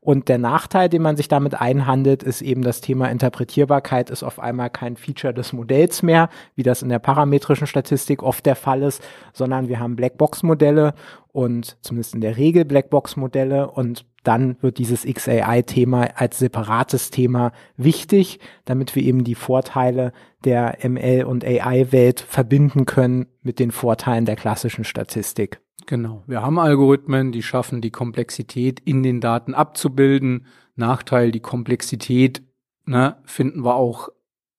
Und 0.03 0.29
der 0.29 0.39
Nachteil, 0.39 0.89
den 0.89 1.03
man 1.03 1.15
sich 1.15 1.27
damit 1.27 1.61
einhandelt, 1.61 2.23
ist 2.23 2.41
eben 2.41 2.63
das 2.63 2.81
Thema 2.81 3.11
Interpretierbarkeit 3.11 4.09
ist 4.09 4.23
auf 4.23 4.39
einmal 4.39 4.71
kein 4.71 4.97
Feature 4.97 5.31
des 5.31 5.53
Modells 5.53 6.01
mehr, 6.01 6.29
wie 6.55 6.63
das 6.63 6.81
in 6.81 6.89
der 6.89 6.97
parametrischen 6.97 7.67
Statistik 7.67 8.23
oft 8.23 8.43
der 8.47 8.55
Fall 8.55 8.81
ist, 8.81 9.03
sondern 9.31 9.69
wir 9.69 9.79
haben 9.79 9.95
Blackbox-Modelle 9.95 10.95
und 11.31 11.77
zumindest 11.81 12.15
in 12.15 12.21
der 12.21 12.35
Regel 12.35 12.65
Blackbox-Modelle 12.65 13.69
und 13.69 14.05
dann 14.23 14.57
wird 14.61 14.79
dieses 14.79 15.05
XAI-Thema 15.05 16.09
als 16.15 16.39
separates 16.39 17.11
Thema 17.11 17.51
wichtig, 17.77 18.39
damit 18.65 18.95
wir 18.95 19.03
eben 19.03 19.23
die 19.23 19.35
Vorteile 19.35 20.13
der 20.43 20.79
ML- 20.81 21.25
und 21.25 21.45
AI-Welt 21.45 22.21
verbinden 22.21 22.85
können 22.85 23.27
mit 23.43 23.59
den 23.59 23.69
Vorteilen 23.69 24.25
der 24.25 24.35
klassischen 24.35 24.83
Statistik. 24.83 25.61
Genau. 25.85 26.23
Wir 26.27 26.41
haben 26.41 26.59
Algorithmen, 26.59 27.31
die 27.31 27.43
schaffen, 27.43 27.81
die 27.81 27.91
Komplexität 27.91 28.79
in 28.79 29.03
den 29.03 29.19
Daten 29.19 29.53
abzubilden. 29.53 30.45
Nachteil, 30.75 31.31
die 31.31 31.39
Komplexität 31.39 32.43
ne, 32.85 33.17
finden 33.25 33.63
wir 33.63 33.75
auch 33.75 34.09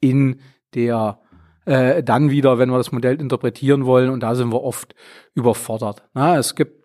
in 0.00 0.40
der 0.74 1.20
äh, 1.64 2.02
dann 2.02 2.30
wieder, 2.30 2.58
wenn 2.58 2.70
wir 2.70 2.78
das 2.78 2.92
Modell 2.92 3.20
interpretieren 3.20 3.86
wollen, 3.86 4.10
und 4.10 4.20
da 4.20 4.34
sind 4.34 4.52
wir 4.52 4.62
oft 4.62 4.94
überfordert. 5.34 6.02
Na, 6.14 6.36
es 6.36 6.54
gibt 6.54 6.81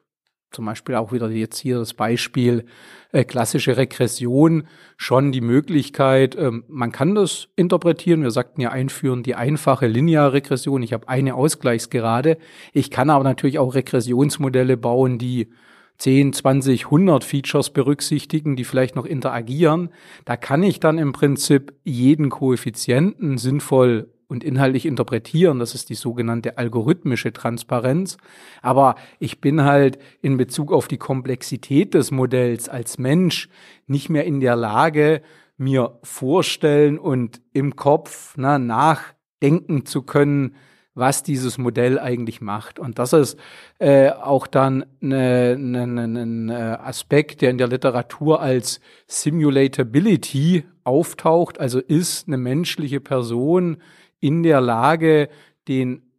zum 0.52 0.66
Beispiel 0.66 0.96
auch 0.96 1.12
wieder 1.12 1.30
jetzt 1.30 1.58
hier 1.58 1.80
das 1.80 1.94
Beispiel 1.94 2.66
äh, 3.12 3.24
klassische 3.24 3.78
Regression 3.78 4.68
schon 4.96 5.32
die 5.32 5.42
Möglichkeit, 5.42 6.36
ähm, 6.38 6.64
man 6.68 6.92
kann 6.92 7.16
das 7.16 7.50
interpretieren. 7.56 8.24
Wir 8.24 8.32
sagten 8.32 8.62
ja 8.62 8.72
einführen 8.72 9.24
die 9.24 9.36
einfache 9.36 9.88
lineare 9.88 10.34
Regression. 10.34 10.84
Ich 10.84 10.94
habe 10.94 11.10
eine 11.10 11.36
Ausgleichsgerade. 11.36 12.38
Ich 12.74 12.92
kann 12.92 13.10
aber 13.10 13.24
natürlich 13.24 13.60
auch 13.60 13.76
Regressionsmodelle 13.76 14.78
bauen, 14.78 15.18
die 15.18 15.50
10, 15.98 16.34
20, 16.34 16.86
100 16.86 17.24
Features 17.24 17.72
berücksichtigen, 17.72 18.56
die 18.56 18.64
vielleicht 18.64 18.96
noch 18.96 19.06
interagieren. 19.06 19.90
Da 20.26 20.38
kann 20.38 20.64
ich 20.64 20.80
dann 20.80 20.98
im 20.98 21.12
Prinzip 21.12 21.74
jeden 21.84 22.30
Koeffizienten 22.30 23.38
sinnvoll 23.38 24.10
und 24.28 24.44
inhaltlich 24.44 24.86
interpretieren. 24.86 25.60
Das 25.60 25.74
ist 25.74 25.90
die 25.90 25.96
sogenannte 25.96 26.58
algorithmische 26.58 27.32
Transparenz. 27.32 28.18
Aber 28.62 28.96
ich 29.20 29.40
bin 29.40 29.64
halt 29.64 29.98
in 30.22 30.38
Bezug 30.38 30.72
auf 30.72 30.88
die 30.88 30.98
Komplexität 30.98 31.94
des 31.94 32.12
Modells 32.12 32.70
als 32.70 32.98
Mensch 32.98 33.50
nicht 33.88 34.10
mehr 34.10 34.26
in 34.26 34.40
der 34.40 34.56
Lage, 34.56 35.22
mir 35.58 35.98
vorstellen 36.04 37.00
und 37.00 37.42
im 37.54 37.76
Kopf 37.76 38.36
na, 38.38 38.60
nachdenken 38.60 39.86
zu 39.86 40.04
können, 40.04 40.56
was 40.94 41.22
dieses 41.22 41.58
Modell 41.60 42.00
eigentlich 42.00 42.42
macht. 42.42 42.80
Und 42.80 42.98
das 42.98 43.14
ist 43.14 43.38
äh, 43.78 44.10
auch 44.10 44.48
dann 44.48 44.84
ein 45.02 45.10
ne, 45.10 45.58
ne, 45.58 45.88
ne, 45.88 46.26
ne 46.26 46.80
Aspekt, 46.80 47.42
der 47.42 47.52
in 47.52 47.60
der 47.60 47.68
Literatur 47.68 48.42
als 48.42 48.82
Simulatability 49.06 50.66
auftaucht. 50.84 51.60
Also 51.60 51.80
ist 51.80 52.28
eine 52.28 52.38
menschliche 52.38 53.00
Person 53.00 53.78
in 54.20 54.44
der 54.44 54.62
Lage, 54.62 55.30
den 55.68 56.12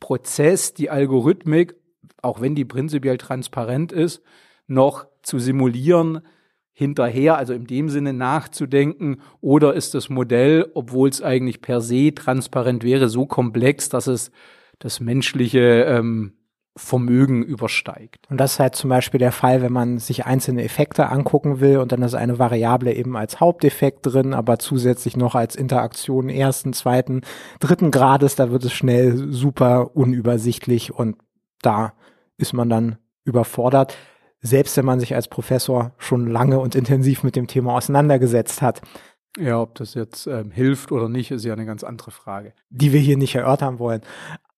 Prozess, 0.00 0.74
die 0.74 0.90
Algorithmik, 0.90 1.74
auch 2.22 2.40
wenn 2.40 2.54
die 2.54 2.64
prinzipiell 2.64 3.18
transparent 3.18 3.92
ist, 3.92 4.22
noch 4.66 5.06
zu 5.22 5.38
simulieren, 5.38 6.20
hinterher, 6.72 7.38
also 7.38 7.54
in 7.54 7.66
dem 7.66 7.88
Sinne 7.88 8.12
nachzudenken, 8.12 9.20
oder 9.40 9.74
ist 9.74 9.94
das 9.94 10.08
Modell, 10.08 10.70
obwohl 10.74 11.08
es 11.08 11.22
eigentlich 11.22 11.60
per 11.60 11.80
se 11.80 12.12
transparent 12.14 12.82
wäre, 12.82 13.08
so 13.08 13.26
komplex, 13.26 13.88
dass 13.88 14.08
es 14.08 14.32
das 14.80 15.00
menschliche 15.00 15.84
ähm, 15.84 16.32
Vermögen 16.76 17.44
übersteigt. 17.44 18.26
Und 18.30 18.38
das 18.38 18.54
ist 18.54 18.60
halt 18.60 18.74
zum 18.74 18.90
Beispiel 18.90 19.18
der 19.18 19.30
Fall, 19.30 19.62
wenn 19.62 19.72
man 19.72 19.98
sich 19.98 20.26
einzelne 20.26 20.64
Effekte 20.64 21.08
angucken 21.08 21.60
will 21.60 21.78
und 21.78 21.92
dann 21.92 22.02
ist 22.02 22.14
eine 22.14 22.40
Variable 22.40 22.92
eben 22.92 23.16
als 23.16 23.38
Haupteffekt 23.38 24.00
drin, 24.02 24.34
aber 24.34 24.58
zusätzlich 24.58 25.16
noch 25.16 25.36
als 25.36 25.54
Interaktion 25.54 26.28
ersten, 26.28 26.72
zweiten, 26.72 27.20
dritten 27.60 27.92
Grades, 27.92 28.34
da 28.34 28.50
wird 28.50 28.64
es 28.64 28.72
schnell 28.72 29.32
super 29.32 29.96
unübersichtlich 29.96 30.92
und 30.92 31.16
da 31.62 31.94
ist 32.38 32.52
man 32.52 32.68
dann 32.68 32.98
überfordert, 33.24 33.96
selbst 34.40 34.76
wenn 34.76 34.84
man 34.84 34.98
sich 35.00 35.14
als 35.14 35.28
Professor 35.28 35.92
schon 35.98 36.26
lange 36.26 36.58
und 36.58 36.74
intensiv 36.74 37.22
mit 37.22 37.36
dem 37.36 37.46
Thema 37.46 37.76
auseinandergesetzt 37.76 38.62
hat. 38.62 38.82
Ja, 39.38 39.60
ob 39.60 39.74
das 39.76 39.94
jetzt 39.94 40.26
ähm, 40.26 40.50
hilft 40.50 40.92
oder 40.92 41.08
nicht, 41.08 41.30
ist 41.30 41.44
ja 41.44 41.52
eine 41.52 41.66
ganz 41.66 41.82
andere 41.82 42.10
Frage. 42.10 42.52
Die 42.70 42.92
wir 42.92 43.00
hier 43.00 43.16
nicht 43.16 43.34
erörtern 43.34 43.78
wollen. 43.78 44.02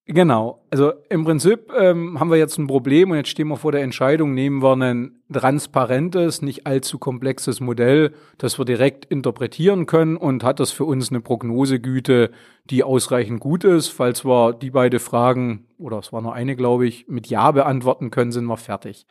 Genau. 0.08 0.62
Also 0.70 0.92
im 1.08 1.24
Prinzip 1.24 1.72
ähm, 1.76 2.20
haben 2.20 2.30
wir 2.30 2.36
jetzt 2.36 2.58
ein 2.58 2.68
Problem 2.68 3.10
und 3.10 3.16
jetzt 3.16 3.28
stehen 3.28 3.48
wir 3.48 3.56
vor 3.56 3.72
der 3.72 3.82
Entscheidung, 3.82 4.34
nehmen 4.34 4.62
wir 4.62 4.76
ein 4.76 5.16
transparentes, 5.32 6.42
nicht 6.42 6.64
allzu 6.64 7.00
komplexes 7.00 7.58
Modell, 7.58 8.14
das 8.38 8.56
wir 8.56 8.64
direkt 8.64 9.06
interpretieren 9.06 9.86
können 9.86 10.16
und 10.16 10.44
hat 10.44 10.60
das 10.60 10.70
für 10.70 10.84
uns 10.84 11.10
eine 11.10 11.20
Prognosegüte, 11.20 12.30
die 12.70 12.84
ausreichend 12.84 13.40
gut 13.40 13.64
ist. 13.64 13.88
Falls 13.88 14.24
wir 14.24 14.52
die 14.52 14.70
beide 14.70 15.00
Fragen, 15.00 15.66
oder 15.76 15.98
es 15.98 16.12
war 16.12 16.22
nur 16.22 16.34
eine, 16.34 16.54
glaube 16.54 16.86
ich, 16.86 17.08
mit 17.08 17.26
Ja 17.26 17.50
beantworten 17.50 18.10
können, 18.10 18.30
sind 18.30 18.44
wir 18.44 18.58
fertig. 18.58 19.08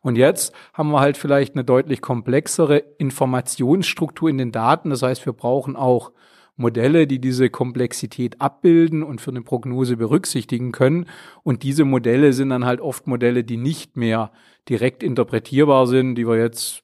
Und 0.00 0.14
jetzt 0.14 0.54
haben 0.72 0.92
wir 0.92 1.00
halt 1.00 1.16
vielleicht 1.16 1.56
eine 1.56 1.64
deutlich 1.64 2.00
komplexere 2.00 2.84
Informationsstruktur 2.98 4.30
in 4.30 4.38
den 4.38 4.52
Daten. 4.52 4.90
Das 4.90 5.02
heißt, 5.02 5.26
wir 5.26 5.32
brauchen 5.32 5.74
auch 5.74 6.12
Modelle, 6.56 7.06
die 7.06 7.20
diese 7.20 7.50
Komplexität 7.50 8.40
abbilden 8.40 9.02
und 9.02 9.20
für 9.20 9.30
eine 9.30 9.42
Prognose 9.42 9.96
berücksichtigen 9.96 10.72
können. 10.72 11.06
Und 11.42 11.62
diese 11.62 11.84
Modelle 11.84 12.32
sind 12.32 12.50
dann 12.50 12.64
halt 12.64 12.80
oft 12.80 13.06
Modelle, 13.06 13.44
die 13.44 13.58
nicht 13.58 13.96
mehr 13.96 14.32
direkt 14.68 15.02
interpretierbar 15.02 15.86
sind, 15.86 16.14
die 16.14 16.26
wir 16.26 16.38
jetzt 16.38 16.82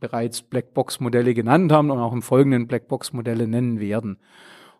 bereits 0.00 0.42
Blackbox-Modelle 0.42 1.32
genannt 1.34 1.70
haben 1.70 1.90
und 1.90 1.98
auch 1.98 2.12
im 2.12 2.22
Folgenden 2.22 2.66
Blackbox-Modelle 2.66 3.46
nennen 3.46 3.78
werden. 3.78 4.18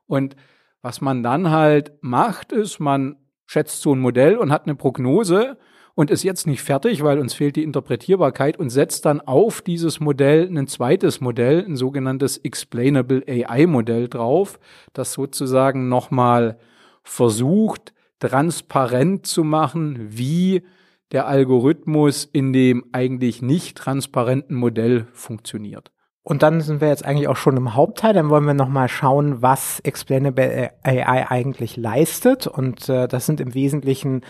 Und 0.06 0.34
was 0.82 1.00
man 1.00 1.22
dann 1.22 1.50
halt 1.50 1.92
macht, 2.00 2.50
ist, 2.50 2.80
man 2.80 3.16
schätzt 3.46 3.82
so 3.82 3.94
ein 3.94 4.00
Modell 4.00 4.36
und 4.36 4.50
hat 4.50 4.64
eine 4.66 4.74
Prognose 4.74 5.56
und 5.94 6.10
ist 6.10 6.22
jetzt 6.22 6.46
nicht 6.46 6.62
fertig, 6.62 7.02
weil 7.02 7.18
uns 7.18 7.34
fehlt 7.34 7.56
die 7.56 7.62
Interpretierbarkeit 7.62 8.58
und 8.58 8.70
setzt 8.70 9.04
dann 9.04 9.20
auf 9.20 9.60
dieses 9.60 10.00
Modell 10.00 10.48
ein 10.48 10.66
zweites 10.66 11.20
Modell, 11.20 11.64
ein 11.64 11.76
sogenanntes 11.76 12.38
Explainable 12.38 13.22
AI 13.26 13.66
Modell 13.66 14.08
drauf, 14.08 14.58
das 14.92 15.12
sozusagen 15.12 15.88
nochmal 15.88 16.58
versucht, 17.02 17.92
transparent 18.20 19.26
zu 19.26 19.44
machen, 19.44 19.98
wie 20.16 20.62
der 21.10 21.26
Algorithmus 21.26 22.24
in 22.24 22.52
dem 22.52 22.84
eigentlich 22.92 23.42
nicht 23.42 23.76
transparenten 23.76 24.56
Modell 24.56 25.06
funktioniert. 25.12 25.90
Und 26.24 26.44
dann 26.44 26.60
sind 26.60 26.80
wir 26.80 26.88
jetzt 26.88 27.04
eigentlich 27.04 27.26
auch 27.26 27.36
schon 27.36 27.56
im 27.56 27.74
Hauptteil. 27.74 28.14
Dann 28.14 28.30
wollen 28.30 28.44
wir 28.44 28.54
nochmal 28.54 28.88
schauen, 28.88 29.42
was 29.42 29.80
Explainable 29.80 30.70
AI 30.84 31.28
eigentlich 31.28 31.76
leistet. 31.76 32.46
Und 32.46 32.88
äh, 32.88 33.08
das 33.08 33.26
sind 33.26 33.40
im 33.40 33.54
Wesentlichen 33.54 34.22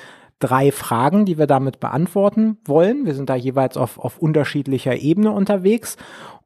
drei 0.42 0.72
Fragen, 0.72 1.24
die 1.24 1.38
wir 1.38 1.46
damit 1.46 1.80
beantworten 1.80 2.58
wollen. 2.64 3.06
Wir 3.06 3.14
sind 3.14 3.30
da 3.30 3.34
jeweils 3.34 3.76
auf, 3.76 3.98
auf 3.98 4.18
unterschiedlicher 4.18 4.96
Ebene 4.96 5.30
unterwegs 5.30 5.96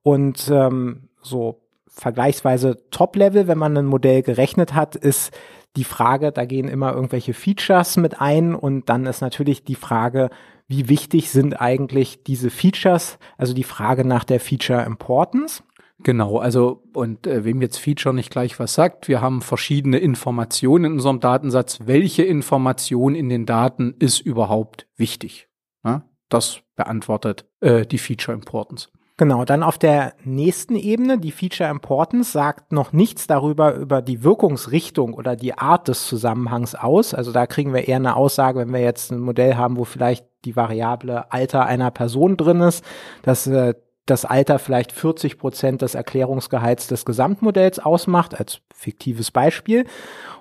und 0.02 0.50
ähm, 0.52 1.08
so 1.22 1.62
vergleichsweise 1.88 2.76
Top-Level, 2.90 3.48
wenn 3.48 3.58
man 3.58 3.76
ein 3.76 3.86
Modell 3.86 4.22
gerechnet 4.22 4.74
hat, 4.74 4.96
ist 4.96 5.32
die 5.76 5.84
Frage, 5.84 6.32
da 6.32 6.44
gehen 6.44 6.68
immer 6.68 6.92
irgendwelche 6.92 7.34
Features 7.34 7.96
mit 7.96 8.20
ein 8.20 8.54
und 8.54 8.88
dann 8.88 9.06
ist 9.06 9.20
natürlich 9.20 9.64
die 9.64 9.74
Frage, 9.74 10.30
wie 10.68 10.88
wichtig 10.88 11.30
sind 11.30 11.60
eigentlich 11.60 12.24
diese 12.24 12.50
Features, 12.50 13.18
also 13.38 13.54
die 13.54 13.64
Frage 13.64 14.04
nach 14.04 14.24
der 14.24 14.40
Feature 14.40 14.84
Importance. 14.84 15.62
Genau, 15.98 16.38
also 16.38 16.82
und 16.92 17.26
äh, 17.26 17.44
wem 17.44 17.62
jetzt 17.62 17.78
Feature 17.78 18.14
nicht 18.14 18.30
gleich 18.30 18.60
was 18.60 18.74
sagt, 18.74 19.08
wir 19.08 19.20
haben 19.20 19.40
verschiedene 19.40 19.98
Informationen 19.98 20.84
in 20.84 20.92
unserem 20.92 21.20
Datensatz. 21.20 21.80
Welche 21.86 22.22
Information 22.22 23.14
in 23.14 23.28
den 23.28 23.46
Daten 23.46 23.94
ist 23.98 24.20
überhaupt 24.20 24.86
wichtig? 24.96 25.48
Ja, 25.84 26.02
das 26.28 26.60
beantwortet 26.74 27.46
äh, 27.60 27.86
die 27.86 27.98
Feature 27.98 28.36
Importance. 28.36 28.88
Genau, 29.18 29.46
dann 29.46 29.62
auf 29.62 29.78
der 29.78 30.12
nächsten 30.24 30.76
Ebene, 30.76 31.18
die 31.18 31.30
Feature 31.30 31.70
Importance 31.70 32.32
sagt 32.32 32.70
noch 32.70 32.92
nichts 32.92 33.26
darüber, 33.26 33.74
über 33.74 34.02
die 34.02 34.22
Wirkungsrichtung 34.22 35.14
oder 35.14 35.36
die 35.36 35.56
Art 35.56 35.88
des 35.88 36.06
Zusammenhangs 36.06 36.74
aus. 36.74 37.14
Also 37.14 37.32
da 37.32 37.46
kriegen 37.46 37.72
wir 37.72 37.88
eher 37.88 37.96
eine 37.96 38.14
Aussage, 38.14 38.58
wenn 38.58 38.74
wir 38.74 38.80
jetzt 38.80 39.10
ein 39.10 39.20
Modell 39.20 39.56
haben, 39.56 39.78
wo 39.78 39.84
vielleicht 39.84 40.26
die 40.44 40.54
Variable 40.54 41.32
Alter 41.32 41.64
einer 41.64 41.90
Person 41.90 42.36
drin 42.36 42.60
ist, 42.60 42.84
dass 43.22 43.46
äh, 43.46 43.72
das 44.06 44.24
Alter 44.24 44.58
vielleicht 44.58 44.92
40 44.92 45.38
Prozent 45.38 45.82
des 45.82 45.94
Erklärungsgehalts 45.94 46.86
des 46.86 47.04
Gesamtmodells 47.04 47.78
ausmacht, 47.78 48.38
als 48.38 48.60
fiktives 48.72 49.30
Beispiel. 49.30 49.84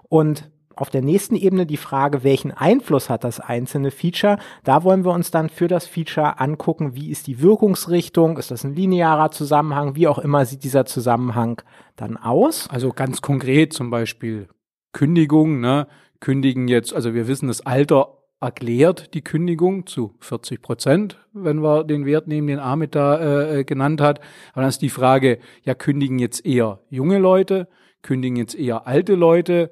Und 0.07 0.49
auf 0.75 0.89
der 0.89 1.01
nächsten 1.01 1.35
Ebene 1.35 1.65
die 1.65 1.77
Frage, 1.77 2.23
welchen 2.23 2.51
Einfluss 2.51 3.09
hat 3.09 3.23
das 3.23 3.39
einzelne 3.39 3.91
Feature? 3.91 4.37
Da 4.63 4.83
wollen 4.83 5.05
wir 5.05 5.11
uns 5.11 5.31
dann 5.31 5.49
für 5.49 5.67
das 5.67 5.87
Feature 5.87 6.39
angucken, 6.39 6.95
wie 6.95 7.09
ist 7.09 7.27
die 7.27 7.41
Wirkungsrichtung, 7.41 8.37
ist 8.37 8.51
das 8.51 8.63
ein 8.63 8.75
linearer 8.75 9.31
Zusammenhang, 9.31 9.95
wie 9.95 10.07
auch 10.07 10.19
immer 10.19 10.45
sieht 10.45 10.63
dieser 10.63 10.85
Zusammenhang 10.85 11.61
dann 11.95 12.17
aus? 12.17 12.69
Also 12.69 12.91
ganz 12.91 13.21
konkret 13.21 13.73
zum 13.73 13.89
Beispiel 13.89 14.47
Kündigung, 14.91 15.59
ne? 15.59 15.87
Kündigen 16.19 16.67
jetzt, 16.67 16.93
also 16.93 17.13
wir 17.13 17.27
wissen, 17.27 17.47
das 17.47 17.65
Alter 17.65 18.17
erklärt 18.39 19.13
die 19.13 19.23
Kündigung 19.23 19.87
zu 19.87 20.15
40 20.19 20.61
Prozent, 20.61 21.19
wenn 21.33 21.63
wir 21.63 21.83
den 21.83 22.05
Wert 22.05 22.27
nehmen, 22.27 22.47
den 22.47 22.59
Ahmed 22.59 22.95
da 22.95 23.17
äh, 23.17 23.59
äh, 23.59 23.63
genannt 23.63 24.01
hat. 24.01 24.19
Aber 24.53 24.61
dann 24.61 24.69
ist 24.69 24.81
die 24.81 24.89
Frage, 24.89 25.39
ja, 25.63 25.73
kündigen 25.73 26.19
jetzt 26.19 26.45
eher 26.45 26.79
junge 26.89 27.17
Leute, 27.17 27.67
kündigen 28.01 28.35
jetzt 28.37 28.55
eher 28.55 28.87
alte 28.87 29.15
Leute? 29.15 29.71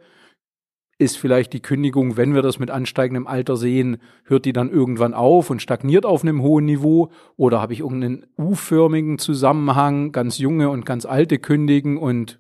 Ist 0.98 1.18
vielleicht 1.18 1.54
die 1.54 1.62
Kündigung, 1.62 2.18
wenn 2.18 2.34
wir 2.34 2.42
das 2.42 2.60
mit 2.60 2.72
ansteigendem 2.72 3.28
Alter 3.28 3.58
sehen, 3.58 3.98
hört 4.24 4.46
die 4.46 4.54
dann 4.54 4.70
irgendwann 4.70 5.14
auf 5.14 5.50
und 5.50 5.62
stagniert 5.62 6.06
auf 6.06 6.24
einem 6.24 6.42
hohen 6.42 6.66
Niveau? 6.66 7.12
Oder 7.36 7.62
habe 7.62 7.74
ich 7.74 7.82
irgendeinen 7.82 8.26
U-förmigen 8.38 9.18
Zusammenhang, 9.18 10.12
ganz 10.12 10.38
junge 10.38 10.70
und 10.70 10.86
ganz 10.86 11.06
alte 11.06 11.40
kündigen 11.40 11.98
und 11.98 12.40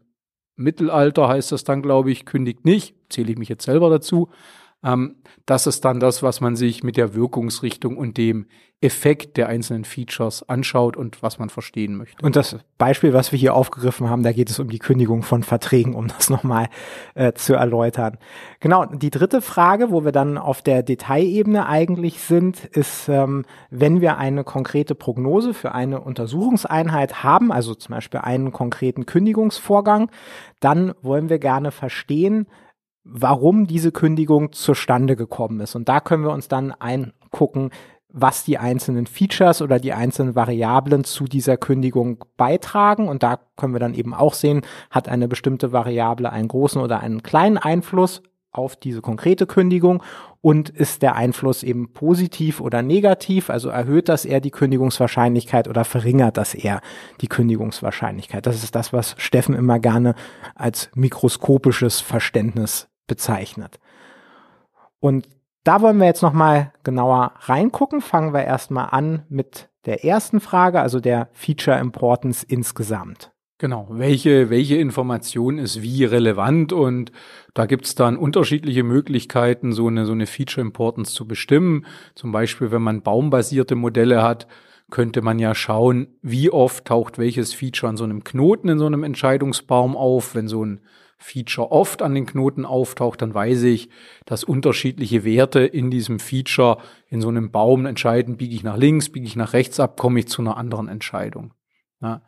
Mittelalter 0.55 1.27
heißt 1.27 1.51
das 1.51 1.63
dann, 1.63 1.81
glaube 1.81 2.11
ich, 2.11 2.25
kündigt 2.25 2.63
nicht, 2.63 2.95
zähle 3.09 3.31
ich 3.31 3.37
mich 3.37 3.49
jetzt 3.49 3.65
selber 3.65 3.89
dazu. 3.89 4.29
Ähm, 4.83 5.15
das 5.45 5.67
ist 5.67 5.83
dann 5.85 5.99
das, 5.99 6.23
was 6.23 6.41
man 6.41 6.55
sich 6.55 6.83
mit 6.83 6.97
der 6.97 7.13
Wirkungsrichtung 7.13 7.97
und 7.97 8.17
dem 8.17 8.47
Effekt 8.83 9.37
der 9.37 9.47
einzelnen 9.47 9.85
Features 9.85 10.47
anschaut 10.49 10.97
und 10.97 11.23
was 11.23 11.39
man 11.39 11.49
verstehen 11.49 11.95
möchte. 11.95 12.23
Und 12.23 12.35
das 12.35 12.57
Beispiel, 12.77 13.13
was 13.13 13.31
wir 13.31 13.39
hier 13.39 13.53
aufgegriffen 13.53 14.09
haben, 14.09 14.23
da 14.23 14.33
geht 14.33 14.49
es 14.49 14.59
um 14.59 14.69
die 14.69 14.79
Kündigung 14.79 15.23
von 15.23 15.43
Verträgen, 15.43 15.95
um 15.95 16.09
das 16.09 16.29
nochmal 16.29 16.67
äh, 17.15 17.31
zu 17.31 17.53
erläutern. 17.53 18.17
Genau, 18.59 18.85
die 18.85 19.09
dritte 19.09 19.41
Frage, 19.41 19.89
wo 19.91 20.03
wir 20.03 20.11
dann 20.11 20.37
auf 20.37 20.61
der 20.61 20.83
Detailebene 20.83 21.65
eigentlich 21.65 22.19
sind, 22.19 22.65
ist, 22.65 23.07
ähm, 23.07 23.45
wenn 23.69 24.01
wir 24.01 24.17
eine 24.17 24.43
konkrete 24.43 24.95
Prognose 24.95 25.53
für 25.53 25.71
eine 25.71 26.01
Untersuchungseinheit 26.01 27.23
haben, 27.23 27.53
also 27.53 27.75
zum 27.75 27.95
Beispiel 27.95 28.19
einen 28.19 28.51
konkreten 28.51 29.05
Kündigungsvorgang, 29.05 30.11
dann 30.59 30.93
wollen 31.01 31.29
wir 31.29 31.39
gerne 31.39 31.71
verstehen, 31.71 32.47
warum 33.03 33.67
diese 33.67 33.91
Kündigung 33.91 34.51
zustande 34.51 35.15
gekommen 35.15 35.59
ist. 35.59 35.75
Und 35.75 35.89
da 35.89 35.99
können 35.99 36.23
wir 36.23 36.31
uns 36.31 36.47
dann 36.47 36.71
eingucken, 36.71 37.71
was 38.13 38.43
die 38.43 38.59
einzelnen 38.59 39.07
Features 39.07 39.61
oder 39.61 39.79
die 39.79 39.91
einzelnen 39.91 40.35
Variablen 40.35 41.03
zu 41.03 41.25
dieser 41.25 41.57
Kündigung 41.57 42.23
beitragen. 42.37 43.07
Und 43.09 43.23
da 43.23 43.39
können 43.57 43.73
wir 43.73 43.79
dann 43.79 43.95
eben 43.95 44.13
auch 44.13 44.35
sehen, 44.35 44.61
hat 44.91 45.09
eine 45.09 45.27
bestimmte 45.27 45.71
Variable 45.71 46.31
einen 46.31 46.47
großen 46.47 46.81
oder 46.81 46.99
einen 46.99 47.23
kleinen 47.23 47.57
Einfluss 47.57 48.21
auf 48.51 48.75
diese 48.75 49.01
konkrete 49.01 49.47
Kündigung 49.47 50.03
und 50.41 50.69
ist 50.69 51.01
der 51.01 51.15
Einfluss 51.15 51.63
eben 51.63 51.91
positiv 51.93 52.61
oder 52.61 52.83
negativ, 52.83 53.49
also 53.49 53.69
erhöht 53.69 54.09
das 54.09 54.25
eher 54.25 54.41
die 54.41 54.51
Kündigungswahrscheinlichkeit 54.51 55.67
oder 55.67 55.83
verringert 55.83 56.37
das 56.37 56.53
eher 56.53 56.81
die 57.21 57.27
Kündigungswahrscheinlichkeit. 57.27 58.45
Das 58.45 58.63
ist 58.63 58.75
das, 58.75 58.93
was 58.93 59.15
Steffen 59.17 59.55
immer 59.55 59.79
gerne 59.79 60.13
als 60.53 60.91
mikroskopisches 60.93 61.99
Verständnis 62.01 62.92
bezeichnet. 63.07 63.79
Und 64.99 65.27
da 65.63 65.81
wollen 65.81 65.97
wir 65.97 66.05
jetzt 66.05 66.21
nochmal 66.21 66.73
genauer 66.83 67.33
reingucken. 67.41 68.01
Fangen 68.01 68.33
wir 68.33 68.43
erstmal 68.43 68.89
an 68.91 69.23
mit 69.29 69.69
der 69.85 70.05
ersten 70.05 70.39
Frage, 70.39 70.81
also 70.81 70.99
der 70.99 71.29
Feature 71.33 71.79
Importance 71.79 72.43
insgesamt. 72.43 73.31
Genau, 73.59 73.87
welche, 73.91 74.49
welche 74.49 74.75
Information 74.75 75.57
ist 75.57 75.81
wie 75.81 76.03
relevant 76.03 76.73
und 76.73 77.13
da 77.53 77.65
gibt's 77.65 77.95
dann 77.95 78.17
unterschiedliche 78.17 78.83
Möglichkeiten, 78.83 79.71
so 79.71 79.87
eine, 79.87 80.05
so 80.05 80.11
eine 80.11 80.25
Feature 80.25 80.65
Importance 80.65 81.13
zu 81.13 81.25
bestimmen. 81.25 81.85
Zum 82.15 82.31
Beispiel, 82.33 82.71
wenn 82.71 82.81
man 82.81 83.03
baumbasierte 83.03 83.75
Modelle 83.75 84.21
hat, 84.21 84.47
könnte 84.91 85.21
man 85.21 85.39
ja 85.39 85.55
schauen, 85.55 86.07
wie 86.21 86.49
oft 86.49 86.85
taucht 86.85 87.17
welches 87.17 87.53
Feature 87.53 87.89
an 87.89 87.97
so 87.97 88.03
einem 88.03 88.23
Knoten 88.23 88.67
in 88.67 88.79
so 88.79 88.85
einem 88.85 89.03
Entscheidungsbaum 89.03 89.95
auf. 89.95 90.35
Wenn 90.35 90.47
so 90.47 90.65
ein 90.65 90.81
Feature 91.23 91.71
oft 91.71 92.01
an 92.01 92.13
den 92.13 92.25
Knoten 92.25 92.65
auftaucht, 92.65 93.21
dann 93.21 93.33
weiß 93.33 93.63
ich, 93.63 93.89
dass 94.25 94.43
unterschiedliche 94.43 95.23
Werte 95.23 95.61
in 95.61 95.89
diesem 95.89 96.19
Feature 96.19 96.77
in 97.07 97.21
so 97.21 97.29
einem 97.29 97.51
Baum 97.51 97.85
entscheiden, 97.85 98.37
biege 98.37 98.55
ich 98.55 98.63
nach 98.63 98.77
links, 98.77 99.09
biege 99.09 99.25
ich 99.25 99.35
nach 99.35 99.53
rechts 99.53 99.79
ab, 99.79 99.97
komme 99.97 100.19
ich 100.19 100.27
zu 100.27 100.41
einer 100.41 100.57
anderen 100.57 100.87
Entscheidung. 100.87 101.53
Ja. 102.01 102.21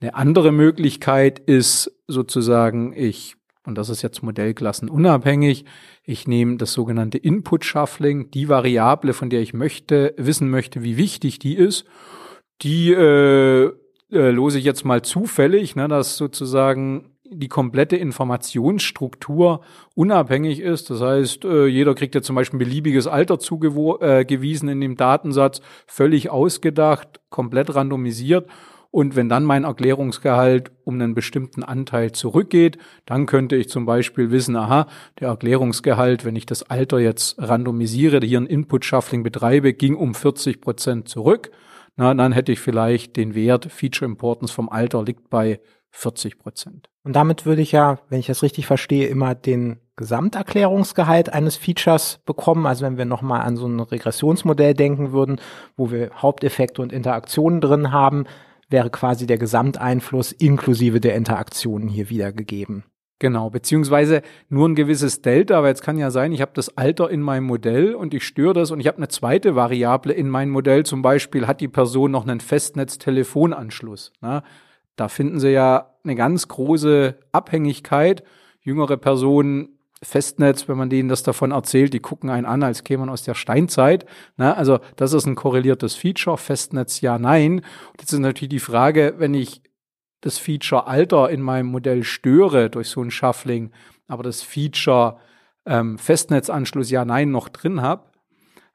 Eine 0.00 0.14
andere 0.14 0.52
Möglichkeit 0.52 1.38
ist 1.40 1.92
sozusagen, 2.06 2.92
ich, 2.96 3.36
und 3.66 3.76
das 3.76 3.88
ist 3.88 4.02
jetzt 4.02 4.22
modellklassenunabhängig, 4.22 5.64
ich 6.04 6.26
nehme 6.26 6.56
das 6.56 6.72
sogenannte 6.72 7.18
Input 7.18 7.64
Shuffling, 7.64 8.30
die 8.30 8.48
Variable, 8.48 9.12
von 9.12 9.28
der 9.28 9.40
ich 9.40 9.54
möchte, 9.54 10.14
wissen 10.16 10.50
möchte, 10.50 10.82
wie 10.82 10.96
wichtig 10.96 11.38
die 11.38 11.56
ist, 11.56 11.84
die 12.62 12.92
äh, 12.92 13.72
äh, 14.10 14.30
lose 14.30 14.58
ich 14.58 14.64
jetzt 14.64 14.84
mal 14.84 15.02
zufällig, 15.02 15.76
ne, 15.76 15.88
dass 15.88 16.16
sozusagen 16.16 17.17
die 17.30 17.48
komplette 17.48 17.96
Informationsstruktur 17.96 19.60
unabhängig 19.94 20.60
ist. 20.60 20.90
Das 20.90 21.00
heißt, 21.00 21.44
äh, 21.44 21.66
jeder 21.66 21.94
kriegt 21.94 22.14
ja 22.14 22.22
zum 22.22 22.36
Beispiel 22.36 22.56
ein 22.56 22.64
beliebiges 22.64 23.06
Alter 23.06 23.38
zugewiesen 23.38 24.68
äh, 24.68 24.72
in 24.72 24.80
dem 24.80 24.96
Datensatz, 24.96 25.60
völlig 25.86 26.30
ausgedacht, 26.30 27.20
komplett 27.30 27.74
randomisiert. 27.74 28.48
Und 28.90 29.16
wenn 29.16 29.28
dann 29.28 29.44
mein 29.44 29.64
Erklärungsgehalt 29.64 30.70
um 30.84 30.94
einen 30.94 31.14
bestimmten 31.14 31.62
Anteil 31.62 32.12
zurückgeht, 32.12 32.78
dann 33.04 33.26
könnte 33.26 33.54
ich 33.56 33.68
zum 33.68 33.84
Beispiel 33.84 34.30
wissen, 34.30 34.56
aha, 34.56 34.86
der 35.20 35.28
Erklärungsgehalt, 35.28 36.24
wenn 36.24 36.36
ich 36.36 36.46
das 36.46 36.62
Alter 36.62 36.98
jetzt 36.98 37.38
randomisiere, 37.38 38.20
hier 38.24 38.40
ein 38.40 38.46
Input-Shuffling 38.46 39.22
betreibe, 39.22 39.74
ging 39.74 39.94
um 39.94 40.14
40 40.14 40.62
Prozent 40.62 41.08
zurück. 41.08 41.50
Na, 41.96 42.14
dann 42.14 42.32
hätte 42.32 42.52
ich 42.52 42.60
vielleicht 42.60 43.16
den 43.16 43.34
Wert 43.34 43.66
Feature 43.70 44.08
Importance 44.08 44.52
vom 44.52 44.68
Alter 44.68 45.02
liegt 45.02 45.28
bei 45.28 45.60
40 45.90 46.38
Prozent. 46.38 46.88
Und 47.02 47.14
damit 47.14 47.46
würde 47.46 47.62
ich 47.62 47.72
ja, 47.72 47.98
wenn 48.08 48.20
ich 48.20 48.26
das 48.26 48.42
richtig 48.42 48.66
verstehe, 48.66 49.08
immer 49.08 49.34
den 49.34 49.80
Gesamterklärungsgehalt 49.96 51.32
eines 51.32 51.56
Features 51.56 52.20
bekommen. 52.24 52.66
Also 52.66 52.86
wenn 52.86 52.98
wir 52.98 53.04
nochmal 53.04 53.42
an 53.42 53.56
so 53.56 53.66
ein 53.66 53.80
Regressionsmodell 53.80 54.74
denken 54.74 55.12
würden, 55.12 55.40
wo 55.76 55.90
wir 55.90 56.10
Haupteffekte 56.14 56.80
und 56.82 56.92
Interaktionen 56.92 57.60
drin 57.60 57.92
haben, 57.92 58.24
wäre 58.70 58.90
quasi 58.90 59.26
der 59.26 59.38
Gesamteinfluss 59.38 60.32
inklusive 60.32 61.00
der 61.00 61.16
Interaktionen 61.16 61.88
hier 61.88 62.10
wiedergegeben. 62.10 62.84
Genau, 63.20 63.50
beziehungsweise 63.50 64.22
nur 64.48 64.68
ein 64.68 64.76
gewisses 64.76 65.22
Delta, 65.22 65.58
aber 65.58 65.68
jetzt 65.68 65.82
kann 65.82 65.98
ja 65.98 66.12
sein, 66.12 66.30
ich 66.30 66.40
habe 66.40 66.52
das 66.54 66.76
Alter 66.76 67.10
in 67.10 67.20
meinem 67.20 67.44
Modell 67.44 67.94
und 67.94 68.14
ich 68.14 68.24
störe 68.24 68.54
das 68.54 68.70
und 68.70 68.78
ich 68.78 68.86
habe 68.86 68.98
eine 68.98 69.08
zweite 69.08 69.56
Variable 69.56 70.12
in 70.12 70.28
meinem 70.28 70.50
Modell, 70.50 70.86
zum 70.86 71.02
Beispiel 71.02 71.48
hat 71.48 71.60
die 71.60 71.66
Person 71.66 72.12
noch 72.12 72.28
einen 72.28 72.38
Festnetz-Telefonanschluss. 72.38 74.12
Ne? 74.20 74.44
Da 74.98 75.08
finden 75.08 75.40
Sie 75.40 75.50
ja 75.50 75.94
eine 76.04 76.14
ganz 76.14 76.48
große 76.48 77.18
Abhängigkeit. 77.32 78.24
Jüngere 78.60 78.96
Personen 78.96 79.78
Festnetz, 80.02 80.68
wenn 80.68 80.76
man 80.76 80.90
denen 80.90 81.08
das 81.08 81.22
davon 81.22 81.50
erzählt, 81.50 81.92
die 81.92 82.00
gucken 82.00 82.30
einen 82.30 82.46
an, 82.46 82.62
als 82.62 82.84
käme 82.84 83.00
man 83.00 83.10
aus 83.10 83.22
der 83.22 83.34
Steinzeit. 83.34 84.06
Na, 84.36 84.54
also 84.54 84.78
das 84.96 85.12
ist 85.12 85.26
ein 85.26 85.34
korreliertes 85.34 85.96
Feature, 85.96 86.38
Festnetz 86.38 87.00
ja, 87.00 87.18
nein. 87.18 87.60
Und 87.90 88.00
jetzt 88.00 88.12
ist 88.12 88.18
natürlich 88.18 88.50
die 88.50 88.60
Frage, 88.60 89.14
wenn 89.18 89.34
ich 89.34 89.62
das 90.20 90.38
Feature 90.38 90.86
Alter 90.86 91.30
in 91.30 91.42
meinem 91.42 91.66
Modell 91.66 92.04
störe 92.04 92.70
durch 92.70 92.88
so 92.88 93.02
ein 93.02 93.10
Shuffling, 93.10 93.70
aber 94.06 94.22
das 94.22 94.42
Feature 94.42 95.18
ähm, 95.66 95.98
Festnetzanschluss 95.98 96.90
ja, 96.90 97.04
nein 97.04 97.30
noch 97.30 97.48
drin 97.48 97.82
habe, 97.82 98.04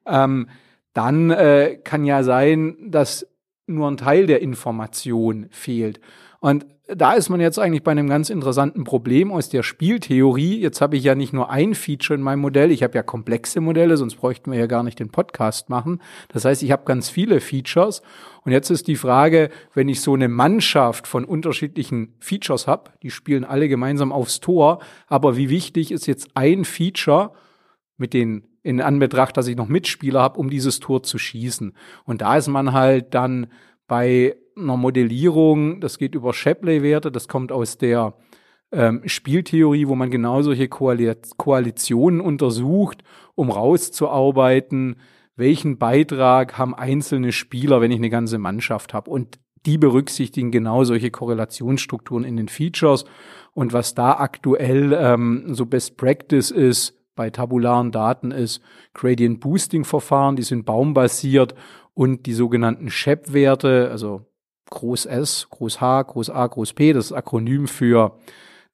ähm, 0.06 0.50
dann 0.94 1.32
äh, 1.32 1.80
kann 1.84 2.06
ja 2.06 2.24
sein, 2.24 2.78
dass 2.92 3.28
nur 3.68 3.90
ein 3.90 3.98
Teil 3.98 4.28
der 4.28 4.42
Information 4.42 5.48
fehlt. 5.52 6.00
Und 6.40 6.66
da 6.88 7.14
ist 7.14 7.30
man 7.30 7.40
jetzt 7.40 7.58
eigentlich 7.58 7.84
bei 7.84 7.92
einem 7.92 8.10
ganz 8.10 8.30
interessanten 8.30 8.84
Problem 8.84 9.32
aus 9.32 9.48
der 9.48 9.64
Spieltheorie. 9.64 10.60
Jetzt 10.60 10.82
habe 10.82 10.98
ich 10.98 11.04
ja 11.04 11.16
nicht 11.16 11.32
nur 11.32 11.50
ein 11.50 11.74
Feature 11.74 12.18
in 12.18 12.22
meinem 12.22 12.42
Modell, 12.42 12.72
ich 12.72 12.84
habe 12.84 12.96
ja 12.96 13.04
komplexe 13.04 13.62
Modelle, 13.62 13.96
sonst 13.96 14.16
bräuchten 14.16 14.52
wir 14.52 14.60
ja 14.60 14.66
gar 14.66 14.84
nicht 14.84 15.00
den 15.00 15.10
Podcast 15.10 15.70
machen. 15.70 16.02
Das 16.28 16.44
heißt, 16.44 16.62
ich 16.62 16.72
habe 16.72 16.84
ganz 16.84 17.10
viele 17.10 17.40
Features. 17.40 18.02
Und 18.44 18.52
jetzt 18.52 18.70
ist 18.70 18.88
die 18.88 18.98
Frage, 18.98 19.50
wenn 19.74 19.88
ich 19.88 20.02
so 20.02 20.14
eine 20.14 20.28
Mannschaft 20.28 21.08
von 21.08 21.24
unterschiedlichen 21.24 22.16
Features 22.20 22.68
habe, 22.68 22.92
die 23.02 23.12
spielen 23.12 23.46
alle 23.46 23.70
gemeinsam 23.70 24.12
aufs 24.12 24.42
Tor, 24.42 24.80
aber 25.08 25.38
wie 25.38 25.50
wichtig 25.50 25.92
ist 25.92 26.08
jetzt 26.08 26.32
ein 26.34 26.66
Feature 26.66 27.32
mit 27.96 28.14
den 28.14 28.53
in 28.64 28.82
Anbetracht, 28.82 29.38
dass 29.38 29.48
ich 29.48 29.58
noch 29.58 29.68
Mitspieler 29.68 30.22
habe, 30.22 30.40
um 30.40 30.50
dieses 30.50 30.80
Tor 30.80 31.04
zu 31.04 31.18
schießen. 31.18 31.74
Und 32.06 32.22
da 32.22 32.38
ist 32.38 32.48
man 32.48 32.72
halt 32.74 33.14
dann 33.14 33.48
bei 33.88 34.36
einer 34.58 34.78
Modellierung, 34.78 35.82
das 35.82 35.98
geht 35.98 36.16
über 36.16 36.34
Shapley-Werte, 36.34 37.12
das 37.12 37.28
kommt 37.28 37.52
aus 37.52 37.78
der 37.78 38.16
ähm, 38.72 39.02
Spieltheorie, 39.06 39.88
wo 39.88 39.96
man 39.96 40.12
genau 40.12 40.42
solche 40.42 40.68
Koalitionen 40.70 42.22
untersucht, 42.22 43.04
um 43.36 43.50
rauszuarbeiten, 43.50 44.96
welchen 45.36 45.78
Beitrag 45.78 46.58
haben 46.58 46.74
einzelne 46.74 47.32
Spieler, 47.32 47.82
wenn 47.82 47.92
ich 47.92 47.98
eine 47.98 48.10
ganze 48.10 48.38
Mannschaft 48.38 48.94
habe. 48.94 49.10
Und 49.10 49.40
die 49.66 49.78
berücksichtigen 49.78 50.52
genau 50.52 50.84
solche 50.84 51.12
Korrelationsstrukturen 51.12 52.24
in 52.24 52.38
den 52.38 52.48
Features. 52.50 53.06
Und 53.54 53.74
was 53.74 53.96
da 53.96 54.14
aktuell 54.14 54.94
ähm, 54.94 55.54
so 55.54 55.66
Best 55.66 55.98
Practice 55.98 56.52
ist 56.52 57.03
bei 57.16 57.30
tabularen 57.30 57.92
Daten, 57.92 58.32
ist 58.32 58.62
Gradient 58.94 59.40
Boosting 59.40 59.86
Verfahren, 59.86 60.36
die 60.36 60.44
sind 60.44 60.66
baumbasiert 60.66 61.56
und 61.94 62.26
die 62.26 62.34
sogenannten 62.34 62.90
Shep-Werte, 62.90 63.90
also 63.92 64.26
Groß 64.70 65.06
S, 65.06 65.48
Groß 65.50 65.82
H, 65.82 66.04
Groß 66.04 66.30
A, 66.30 66.48
Groß 66.48 66.74
P, 66.74 66.94
das 66.94 67.06
ist 67.06 67.12
Akronym 67.14 67.68
für 67.68 68.18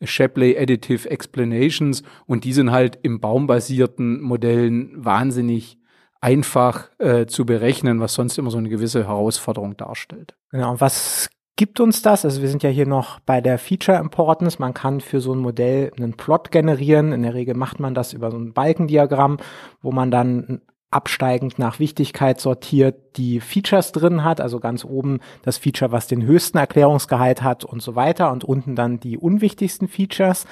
Shapley 0.01 0.57
Additive 0.57 1.09
Explanations 1.09 2.03
und 2.25 2.45
die 2.45 2.53
sind 2.53 2.71
halt 2.71 2.99
im 3.01 3.19
baumbasierten 3.19 4.21
Modellen 4.21 4.93
wahnsinnig 4.95 5.77
einfach 6.21 6.89
äh, 6.99 7.25
zu 7.25 7.45
berechnen, 7.45 7.99
was 7.99 8.13
sonst 8.13 8.37
immer 8.37 8.51
so 8.51 8.57
eine 8.57 8.69
gewisse 8.69 9.05
Herausforderung 9.07 9.77
darstellt. 9.77 10.35
Genau, 10.51 10.79
was 10.79 11.29
gibt 11.59 11.81
uns 11.81 12.01
das? 12.01 12.23
Also 12.23 12.41
wir 12.41 12.47
sind 12.47 12.63
ja 12.63 12.69
hier 12.69 12.87
noch 12.87 13.19
bei 13.19 13.41
der 13.41 13.59
Feature 13.59 13.97
Importance. 13.97 14.59
Man 14.59 14.73
kann 14.73 15.01
für 15.01 15.19
so 15.19 15.33
ein 15.33 15.39
Modell 15.39 15.91
einen 15.97 16.13
Plot 16.13 16.51
generieren. 16.51 17.11
In 17.11 17.21
der 17.21 17.33
Regel 17.33 17.53
macht 17.53 17.81
man 17.81 17.93
das 17.93 18.13
über 18.13 18.31
so 18.31 18.37
ein 18.37 18.53
Balkendiagramm, 18.53 19.39
wo 19.81 19.91
man 19.91 20.09
dann 20.09 20.61
absteigend 20.89 21.59
nach 21.59 21.77
Wichtigkeit 21.77 22.39
sortiert 22.39 23.17
die 23.17 23.41
Features 23.41 23.91
drin 23.91 24.23
hat, 24.23 24.39
also 24.39 24.61
ganz 24.61 24.85
oben 24.85 25.19
das 25.41 25.57
Feature, 25.57 25.91
was 25.91 26.07
den 26.07 26.23
höchsten 26.23 26.57
Erklärungsgehalt 26.57 27.43
hat 27.43 27.65
und 27.65 27.81
so 27.81 27.93
weiter 27.93 28.31
und 28.31 28.45
unten 28.45 28.77
dann 28.77 29.01
die 29.01 29.17
unwichtigsten 29.17 29.89
Features. 29.89 30.45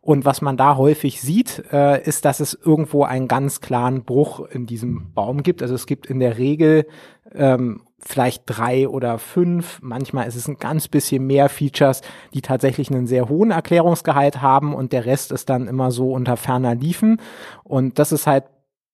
Und 0.00 0.24
was 0.24 0.42
man 0.42 0.56
da 0.56 0.76
häufig 0.76 1.20
sieht, 1.20 1.62
äh, 1.72 2.02
ist, 2.02 2.24
dass 2.24 2.40
es 2.40 2.54
irgendwo 2.54 3.04
einen 3.04 3.28
ganz 3.28 3.60
klaren 3.60 4.02
Bruch 4.02 4.40
in 4.40 4.66
diesem 4.66 5.12
Baum 5.14 5.44
gibt. 5.44 5.62
Also 5.62 5.76
es 5.76 5.86
gibt 5.86 6.06
in 6.06 6.18
der 6.18 6.36
Regel 6.36 6.86
ähm, 7.32 7.82
vielleicht 7.98 8.44
drei 8.46 8.88
oder 8.88 9.18
fünf, 9.18 9.80
manchmal 9.82 10.28
ist 10.28 10.36
es 10.36 10.48
ein 10.48 10.58
ganz 10.58 10.88
bisschen 10.88 11.26
mehr 11.26 11.48
Features, 11.48 12.02
die 12.32 12.42
tatsächlich 12.42 12.90
einen 12.90 13.06
sehr 13.06 13.28
hohen 13.28 13.50
Erklärungsgehalt 13.50 14.40
haben 14.40 14.74
und 14.74 14.92
der 14.92 15.04
Rest 15.04 15.32
ist 15.32 15.50
dann 15.50 15.66
immer 15.66 15.90
so 15.90 16.12
unter 16.12 16.36
ferner 16.36 16.74
Liefen. 16.74 17.20
Und 17.64 17.98
das 17.98 18.12
ist 18.12 18.26
halt 18.26 18.44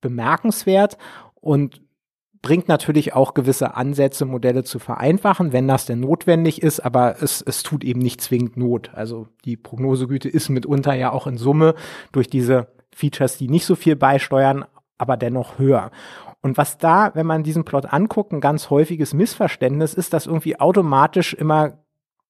bemerkenswert 0.00 0.96
und 1.34 1.82
bringt 2.44 2.68
natürlich 2.68 3.14
auch 3.14 3.32
gewisse 3.32 3.74
Ansätze, 3.74 4.26
Modelle 4.26 4.64
zu 4.64 4.78
vereinfachen, 4.78 5.52
wenn 5.54 5.66
das 5.66 5.86
denn 5.86 6.00
notwendig 6.00 6.62
ist, 6.62 6.80
aber 6.80 7.22
es, 7.22 7.40
es 7.40 7.62
tut 7.62 7.82
eben 7.82 8.00
nicht 8.00 8.20
zwingend 8.20 8.58
Not. 8.58 8.90
Also 8.92 9.28
die 9.46 9.56
Prognosegüte 9.56 10.28
ist 10.28 10.50
mitunter 10.50 10.92
ja 10.92 11.10
auch 11.10 11.26
in 11.26 11.38
Summe 11.38 11.74
durch 12.12 12.28
diese 12.28 12.68
Features, 12.94 13.38
die 13.38 13.48
nicht 13.48 13.64
so 13.64 13.74
viel 13.76 13.96
beisteuern, 13.96 14.66
aber 14.98 15.16
dennoch 15.16 15.58
höher. 15.58 15.90
Und 16.44 16.59
was 16.59 16.76
da, 16.76 17.11
wenn 17.14 17.24
man 17.24 17.42
diesen 17.42 17.64
Plot 17.64 17.87
anguckt, 17.87 18.30
ein 18.30 18.42
ganz 18.42 18.68
häufiges 18.68 19.14
Missverständnis 19.14 19.94
ist, 19.94 20.12
dass 20.12 20.26
irgendwie 20.26 20.61
automatisch 20.61 21.33
immer 21.33 21.78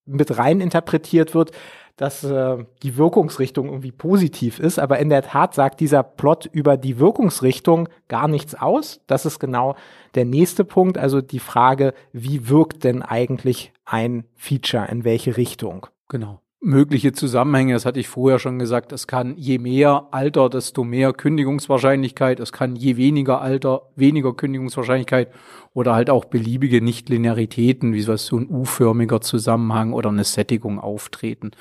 mit 0.05 0.37
rein 0.37 0.61
interpretiert 0.61 1.35
wird, 1.35 1.51
dass 1.97 2.23
äh, 2.23 2.63
die 2.81 2.95
Wirkungsrichtung 2.95 3.67
irgendwie 3.67 3.91
positiv 3.91 4.59
ist. 4.59 4.79
Aber 4.79 4.99
in 4.99 5.09
der 5.09 5.21
Tat 5.21 5.53
sagt 5.53 5.81
dieser 5.81 6.01
Plot 6.01 6.45
über 6.45 6.77
die 6.77 6.97
Wirkungsrichtung 6.97 7.89
gar 8.07 8.29
nichts 8.29 8.55
aus. 8.55 9.01
Das 9.05 9.25
ist 9.25 9.39
genau 9.39 9.75
der 10.15 10.23
nächste 10.23 10.63
Punkt. 10.63 10.97
Also 10.97 11.19
die 11.19 11.39
Frage, 11.39 11.93
wie 12.13 12.47
wirkt 12.47 12.85
denn 12.85 13.01
eigentlich 13.01 13.73
ein 13.83 14.23
Feature 14.33 14.87
in 14.89 15.03
welche 15.03 15.35
Richtung? 15.35 15.87
Genau 16.07 16.39
mögliche 16.65 17.13
Zusammenhänge. 17.13 17.73
Das 17.73 17.85
hatte 17.85 17.99
ich 17.99 18.07
vorher 18.07 18.39
schon 18.39 18.57
gesagt. 18.59 18.91
Es 18.91 19.07
kann 19.07 19.37
je 19.37 19.59
mehr 19.59 20.07
Alter, 20.11 20.49
desto 20.49 20.83
mehr 20.83 21.13
Kündigungswahrscheinlichkeit. 21.13 22.39
Es 22.39 22.51
kann 22.51 22.75
je 22.75 22.97
weniger 22.97 23.39
Alter, 23.41 23.83
weniger 23.95 24.33
Kündigungswahrscheinlichkeit 24.33 25.31
oder 25.73 25.93
halt 25.93 26.09
auch 26.09 26.25
beliebige 26.25 26.81
Nichtlinearitäten, 26.81 27.93
wie 27.93 28.01
so 28.01 28.13
ein 28.37 28.49
U-förmiger 28.49 29.21
Zusammenhang 29.21 29.93
oder 29.93 30.09
eine 30.09 30.23
Sättigung 30.23 30.79
auftreten. 30.79 31.51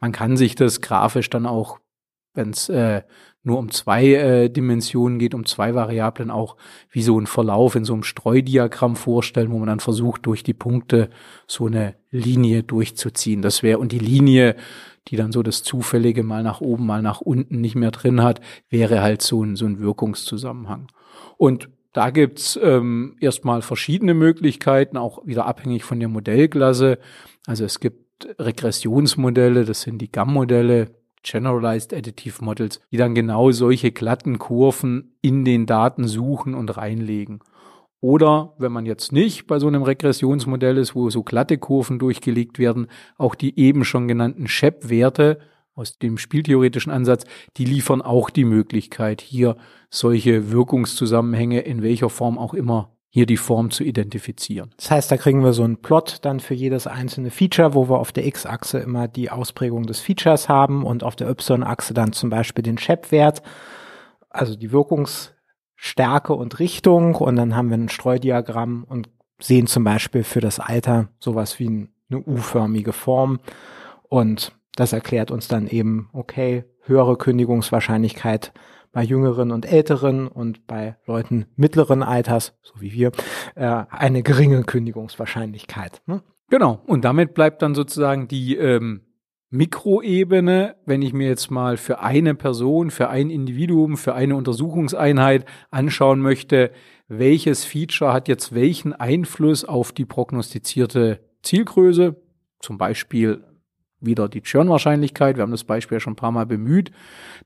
Man 0.00 0.12
kann 0.12 0.36
sich 0.36 0.54
das 0.54 0.80
grafisch 0.80 1.28
dann 1.28 1.46
auch, 1.46 1.80
wenn 2.34 2.50
es 2.50 2.68
äh, 2.68 3.02
nur 3.44 3.58
um 3.58 3.70
zwei 3.70 4.06
äh, 4.06 4.48
Dimensionen 4.48 5.18
geht, 5.18 5.34
um 5.34 5.44
zwei 5.44 5.74
Variablen 5.74 6.30
auch 6.30 6.56
wie 6.90 7.02
so 7.02 7.18
ein 7.20 7.26
Verlauf 7.26 7.76
in 7.76 7.84
so 7.84 7.92
einem 7.92 8.02
Streudiagramm 8.02 8.96
vorstellen, 8.96 9.52
wo 9.52 9.58
man 9.58 9.68
dann 9.68 9.80
versucht, 9.80 10.26
durch 10.26 10.42
die 10.42 10.54
Punkte 10.54 11.10
so 11.46 11.66
eine 11.66 11.94
Linie 12.10 12.62
durchzuziehen. 12.62 13.42
Das 13.42 13.62
wäre, 13.62 13.78
und 13.78 13.92
die 13.92 13.98
Linie, 13.98 14.56
die 15.08 15.16
dann 15.16 15.30
so 15.30 15.42
das 15.42 15.62
Zufällige 15.62 16.22
mal 16.22 16.42
nach 16.42 16.62
oben, 16.62 16.86
mal 16.86 17.02
nach 17.02 17.20
unten 17.20 17.60
nicht 17.60 17.74
mehr 17.74 17.90
drin 17.90 18.22
hat, 18.22 18.40
wäre 18.70 19.02
halt 19.02 19.20
so 19.20 19.44
ein, 19.44 19.56
so 19.56 19.66
ein 19.66 19.78
Wirkungszusammenhang. 19.78 20.88
Und 21.36 21.68
da 21.92 22.10
gibt's 22.10 22.58
ähm, 22.60 23.16
erstmal 23.20 23.60
verschiedene 23.60 24.14
Möglichkeiten, 24.14 24.96
auch 24.96 25.24
wieder 25.26 25.46
abhängig 25.46 25.84
von 25.84 26.00
der 26.00 26.08
Modellklasse. 26.08 26.98
Also 27.46 27.64
es 27.64 27.78
gibt 27.78 28.26
Regressionsmodelle, 28.38 29.64
das 29.64 29.82
sind 29.82 29.98
die 29.98 30.10
GAM-Modelle, 30.10 30.90
Generalized 31.24 31.92
Additive 31.92 32.44
Models, 32.44 32.80
die 32.92 32.96
dann 32.96 33.14
genau 33.14 33.50
solche 33.50 33.90
glatten 33.90 34.38
Kurven 34.38 35.16
in 35.22 35.44
den 35.44 35.66
Daten 35.66 36.06
suchen 36.06 36.54
und 36.54 36.76
reinlegen. 36.76 37.40
Oder 38.00 38.52
wenn 38.58 38.70
man 38.70 38.84
jetzt 38.86 39.12
nicht 39.12 39.46
bei 39.46 39.58
so 39.58 39.66
einem 39.66 39.82
Regressionsmodell 39.82 40.76
ist, 40.76 40.94
wo 40.94 41.08
so 41.08 41.22
glatte 41.22 41.56
Kurven 41.56 41.98
durchgelegt 41.98 42.58
werden, 42.58 42.88
auch 43.16 43.34
die 43.34 43.58
eben 43.58 43.84
schon 43.84 44.06
genannten 44.06 44.46
Shep-Werte 44.46 45.38
aus 45.74 45.98
dem 45.98 46.18
spieltheoretischen 46.18 46.92
Ansatz, 46.92 47.24
die 47.56 47.64
liefern 47.64 48.02
auch 48.02 48.30
die 48.30 48.44
Möglichkeit, 48.44 49.20
hier 49.20 49.56
solche 49.90 50.52
Wirkungszusammenhänge 50.52 51.60
in 51.60 51.82
welcher 51.82 52.10
Form 52.10 52.38
auch 52.38 52.54
immer 52.54 52.93
hier 53.14 53.26
die 53.26 53.36
Form 53.36 53.70
zu 53.70 53.84
identifizieren. 53.84 54.72
Das 54.76 54.90
heißt, 54.90 55.12
da 55.12 55.16
kriegen 55.16 55.44
wir 55.44 55.52
so 55.52 55.62
einen 55.62 55.76
Plot 55.76 56.18
dann 56.22 56.40
für 56.40 56.54
jedes 56.54 56.88
einzelne 56.88 57.30
Feature, 57.30 57.72
wo 57.72 57.88
wir 57.88 58.00
auf 58.00 58.10
der 58.10 58.26
X-Achse 58.26 58.80
immer 58.80 59.06
die 59.06 59.30
Ausprägung 59.30 59.86
des 59.86 60.00
Features 60.00 60.48
haben 60.48 60.82
und 60.82 61.04
auf 61.04 61.14
der 61.14 61.30
Y-Achse 61.30 61.94
dann 61.94 62.12
zum 62.12 62.28
Beispiel 62.28 62.64
den 62.64 62.76
Shep-Wert, 62.76 63.42
also 64.30 64.56
die 64.56 64.72
Wirkungsstärke 64.72 66.34
und 66.34 66.58
Richtung 66.58 67.14
und 67.14 67.36
dann 67.36 67.54
haben 67.54 67.70
wir 67.70 67.76
ein 67.76 67.88
Streudiagramm 67.88 68.82
und 68.82 69.08
sehen 69.38 69.68
zum 69.68 69.84
Beispiel 69.84 70.24
für 70.24 70.40
das 70.40 70.58
Alter 70.58 71.06
sowas 71.20 71.60
wie 71.60 71.88
eine 72.10 72.18
U-förmige 72.18 72.92
Form 72.92 73.38
und 74.08 74.50
das 74.74 74.92
erklärt 74.92 75.30
uns 75.30 75.46
dann 75.46 75.68
eben, 75.68 76.10
okay, 76.14 76.64
höhere 76.82 77.16
Kündigungswahrscheinlichkeit 77.16 78.52
bei 78.94 79.02
Jüngeren 79.02 79.50
und 79.50 79.66
Älteren 79.66 80.28
und 80.28 80.66
bei 80.66 80.96
Leuten 81.04 81.46
mittleren 81.56 82.02
Alters, 82.02 82.56
so 82.62 82.80
wie 82.80 82.92
wir, 82.92 83.10
äh, 83.56 83.84
eine 83.90 84.22
geringe 84.22 84.62
Kündigungswahrscheinlichkeit. 84.62 86.00
Ne? 86.06 86.22
Genau. 86.48 86.80
Und 86.86 87.04
damit 87.04 87.34
bleibt 87.34 87.60
dann 87.60 87.74
sozusagen 87.74 88.28
die 88.28 88.56
ähm, 88.56 89.02
Mikroebene, 89.50 90.76
wenn 90.86 91.02
ich 91.02 91.12
mir 91.12 91.28
jetzt 91.28 91.50
mal 91.50 91.76
für 91.76 92.00
eine 92.00 92.34
Person, 92.36 92.90
für 92.90 93.08
ein 93.08 93.30
Individuum, 93.30 93.96
für 93.96 94.14
eine 94.14 94.36
Untersuchungseinheit 94.36 95.44
anschauen 95.70 96.20
möchte, 96.20 96.70
welches 97.08 97.64
Feature 97.64 98.12
hat 98.12 98.28
jetzt 98.28 98.54
welchen 98.54 98.92
Einfluss 98.92 99.64
auf 99.64 99.92
die 99.92 100.06
prognostizierte 100.06 101.20
Zielgröße, 101.42 102.16
zum 102.60 102.78
Beispiel 102.78 103.44
wieder 104.00 104.28
die 104.28 104.42
Churn-Wahrscheinlichkeit, 104.42 105.36
wir 105.36 105.42
haben 105.42 105.50
das 105.50 105.64
Beispiel 105.64 105.96
ja 105.96 106.00
schon 106.00 106.12
ein 106.12 106.16
paar 106.16 106.32
Mal 106.32 106.46
bemüht, 106.46 106.92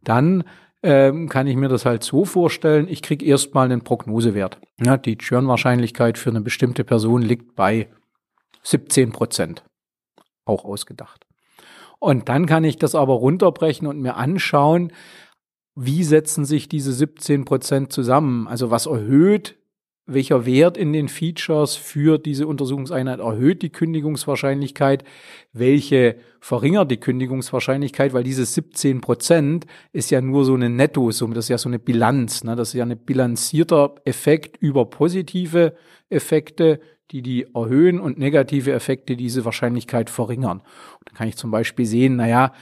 dann 0.03 0.45
ähm, 0.83 1.29
kann 1.29 1.47
ich 1.47 1.57
mir 1.57 1.69
das 1.69 1.85
halt 1.85 2.05
so 2.05 2.25
vorstellen, 2.25 2.89
ich 2.89 3.03
kriege 3.03 3.25
erstmal 3.25 3.67
einen 3.67 3.83
Prognosewert. 3.83 4.61
Ja, 4.81 4.97
die 4.97 5.19
Churn-Wahrscheinlichkeit 5.19 6.19
für 6.19 6.31
eine 6.31 6.41
bestimmte 6.41 6.85
Person 6.85 7.23
liegt 7.23 7.57
bei 7.57 7.89
17 8.63 9.13
Prozent. 9.13 9.65
Auch 10.45 10.65
ausgedacht. 10.65 11.27
Und 11.99 12.29
dann 12.29 12.47
kann 12.47 12.65
ich 12.65 12.77
das 12.77 12.95
aber 12.95 13.15
runterbrechen 13.15 13.89
und 13.89 14.01
mir 14.01 14.17
anschauen, 14.17 14.93
wie 15.75 16.05
setzen 16.05 16.45
sich 16.45 16.69
diese 16.69 16.93
17 16.93 17.45
Prozent 17.45 17.93
zusammen? 17.93 18.47
Also 18.49 18.71
was 18.71 18.87
erhöht 18.87 19.57
welcher 20.09 20.47
Wert 20.47 20.79
in 20.79 20.93
den 20.93 21.09
Features 21.09 21.77
für 21.77 22.19
diese 22.19 22.47
Untersuchungseinheit 22.47 23.21
erhöht 23.21 23.61
die 23.61 23.69
Kündigungswahrscheinlichkeit, 23.69 25.05
welche 25.53 26.17
verringert 26.41 26.91
die 26.91 26.97
Kündigungswahrscheinlichkeit, 26.97 28.15
weil 28.15 28.25
diese 28.25 28.47
17 28.47 29.03
Prozent 29.03 29.67
ist 29.93 30.11
ja 30.11 30.23
nur 30.23 30.47
so 30.47 30.55
eine 30.55 30.71
Nettosumme, 30.71 31.35
das 31.35 31.45
ist 31.45 31.51
ja 31.51 31.59
so 31.59 31.69
eine 31.69 31.79
Bilanz, 31.79 32.43
ne? 32.43 32.57
das 32.57 32.69
ist 32.69 32.75
ja 32.75 32.85
ein 32.85 32.97
bilanzierter 32.97 33.97
Effekt 34.07 34.57
über 34.57 34.87
positive 34.87 35.75
Effekte, 36.09 36.81
die 37.11 37.21
die 37.21 37.47
erhöhen 37.55 38.01
und 38.01 38.19
negative 38.19 38.73
Effekte 38.73 39.15
diese 39.15 39.45
Wahrscheinlichkeit 39.45 40.09
verringern. 40.09 40.61
Und 40.61 41.09
dann 41.09 41.15
kann 41.15 41.29
ich 41.29 41.37
zum 41.37 41.51
Beispiel 41.51 41.85
sehen, 41.87 42.17
naja, 42.17 42.53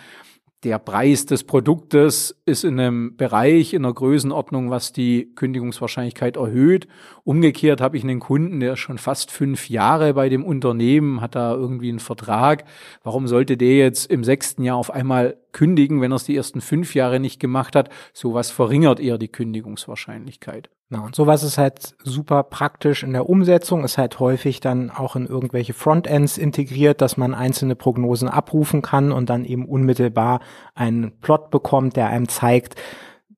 der 0.65 0.79
Preis 0.79 1.27
des 1.27 1.45
Produktes 1.45 2.41
ist 2.47 2.65
in 2.65 2.81
einem 2.81 3.17
Bereich, 3.17 3.75
in 3.75 3.85
einer 3.85 3.95
Größenordnung, 3.95 4.71
was 4.71 4.93
die 4.93 5.33
Kündigungswahrscheinlichkeit 5.35 6.37
erhöht. 6.37 6.89
Umgekehrt 7.25 7.81
habe 7.81 7.97
ich 7.97 8.05
einen 8.05 8.21
Kunden, 8.21 8.61
der 8.61 8.73
ist 8.73 8.79
schon 8.81 8.99
fast 8.99 9.31
fünf 9.31 9.69
Jahre 9.69 10.15
bei 10.15 10.29
dem 10.29 10.45
Unternehmen, 10.45 11.21
hat 11.21 11.35
da 11.35 11.55
irgendwie 11.55 11.91
einen 11.91 12.01
Vertrag. 12.01 12.65
Warum 13.03 13.29
sollte 13.29 13.57
der 13.57 13.77
jetzt 13.77 14.11
im 14.11 14.25
sechsten 14.25 14.63
Jahr 14.63 14.77
auf 14.77 14.91
einmal 14.91 15.37
kündigen, 15.53 16.01
wenn 16.01 16.13
er 16.13 16.17
es 16.17 16.25
die 16.25 16.37
ersten 16.37 16.61
fünf 16.61 16.95
Jahre 16.95 17.21
nicht 17.21 17.39
gemacht 17.39 17.77
hat? 17.77 17.91
Sowas 18.13 18.51
verringert 18.51 18.99
eher 18.99 19.19
die 19.19 19.29
Kündigungswahrscheinlichkeit. 19.29 20.71
Na, 20.89 21.01
und 21.01 21.17
sowas 21.17 21.43
ist 21.43 21.59
halt 21.59 21.97
super 22.05 22.45
praktisch 22.45 23.03
in 23.03 23.13
der 23.13 23.29
Umsetzung, 23.29 23.83
ist 23.83 23.99
halt 23.99 24.21
häufig 24.21 24.61
dann 24.61 24.91
auch 24.91 25.17
in 25.17 25.27
irgendwelche 25.27 25.75
Frontends 25.75 26.39
integriert, 26.39 27.01
dass 27.01 27.17
man 27.17 27.35
einzelne 27.35 27.75
Prognosen 27.75 28.29
abrufen 28.29 28.83
kann 28.83 29.11
und 29.11 29.29
dann 29.29 29.45
eben 29.45 29.67
unmittelbar 29.67 30.41
einen 30.77 31.19
Plot 31.19 31.51
bekommt, 31.51 31.97
der 31.97 32.07
einem 32.07 32.29
zeigt, 32.29 32.77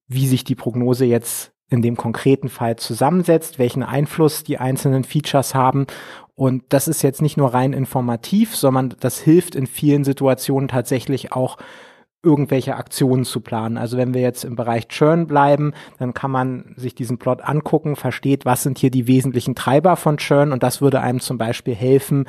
wie 0.08 0.26
sich 0.26 0.44
die 0.44 0.56
Prognose 0.56 1.06
jetzt 1.06 1.52
in 1.70 1.80
dem 1.80 1.96
konkreten 1.96 2.50
Fall 2.50 2.76
zusammensetzt, 2.76 3.58
welchen 3.58 3.82
Einfluss 3.82 4.44
die 4.44 4.58
einzelnen 4.58 5.04
Features 5.04 5.54
haben. 5.54 5.86
Und 6.34 6.64
das 6.68 6.86
ist 6.86 7.02
jetzt 7.02 7.22
nicht 7.22 7.38
nur 7.38 7.54
rein 7.54 7.72
informativ, 7.72 8.56
sondern 8.56 8.94
das 9.00 9.20
hilft 9.20 9.54
in 9.54 9.66
vielen 9.66 10.04
Situationen 10.04 10.68
tatsächlich 10.68 11.32
auch 11.32 11.56
irgendwelche 12.22 12.76
Aktionen 12.76 13.24
zu 13.24 13.40
planen. 13.40 13.78
Also 13.78 13.96
wenn 13.96 14.12
wir 14.12 14.20
jetzt 14.20 14.44
im 14.44 14.56
Bereich 14.56 14.88
Churn 14.88 15.26
bleiben, 15.26 15.72
dann 15.98 16.14
kann 16.14 16.30
man 16.30 16.74
sich 16.76 16.94
diesen 16.94 17.18
Plot 17.18 17.42
angucken, 17.42 17.94
versteht, 17.94 18.44
was 18.44 18.62
sind 18.62 18.78
hier 18.78 18.90
die 18.90 19.06
wesentlichen 19.06 19.54
Treiber 19.54 19.96
von 19.96 20.16
Churn 20.16 20.52
und 20.52 20.62
das 20.62 20.80
würde 20.80 21.00
einem 21.00 21.20
zum 21.20 21.38
Beispiel 21.38 21.74
helfen, 21.74 22.26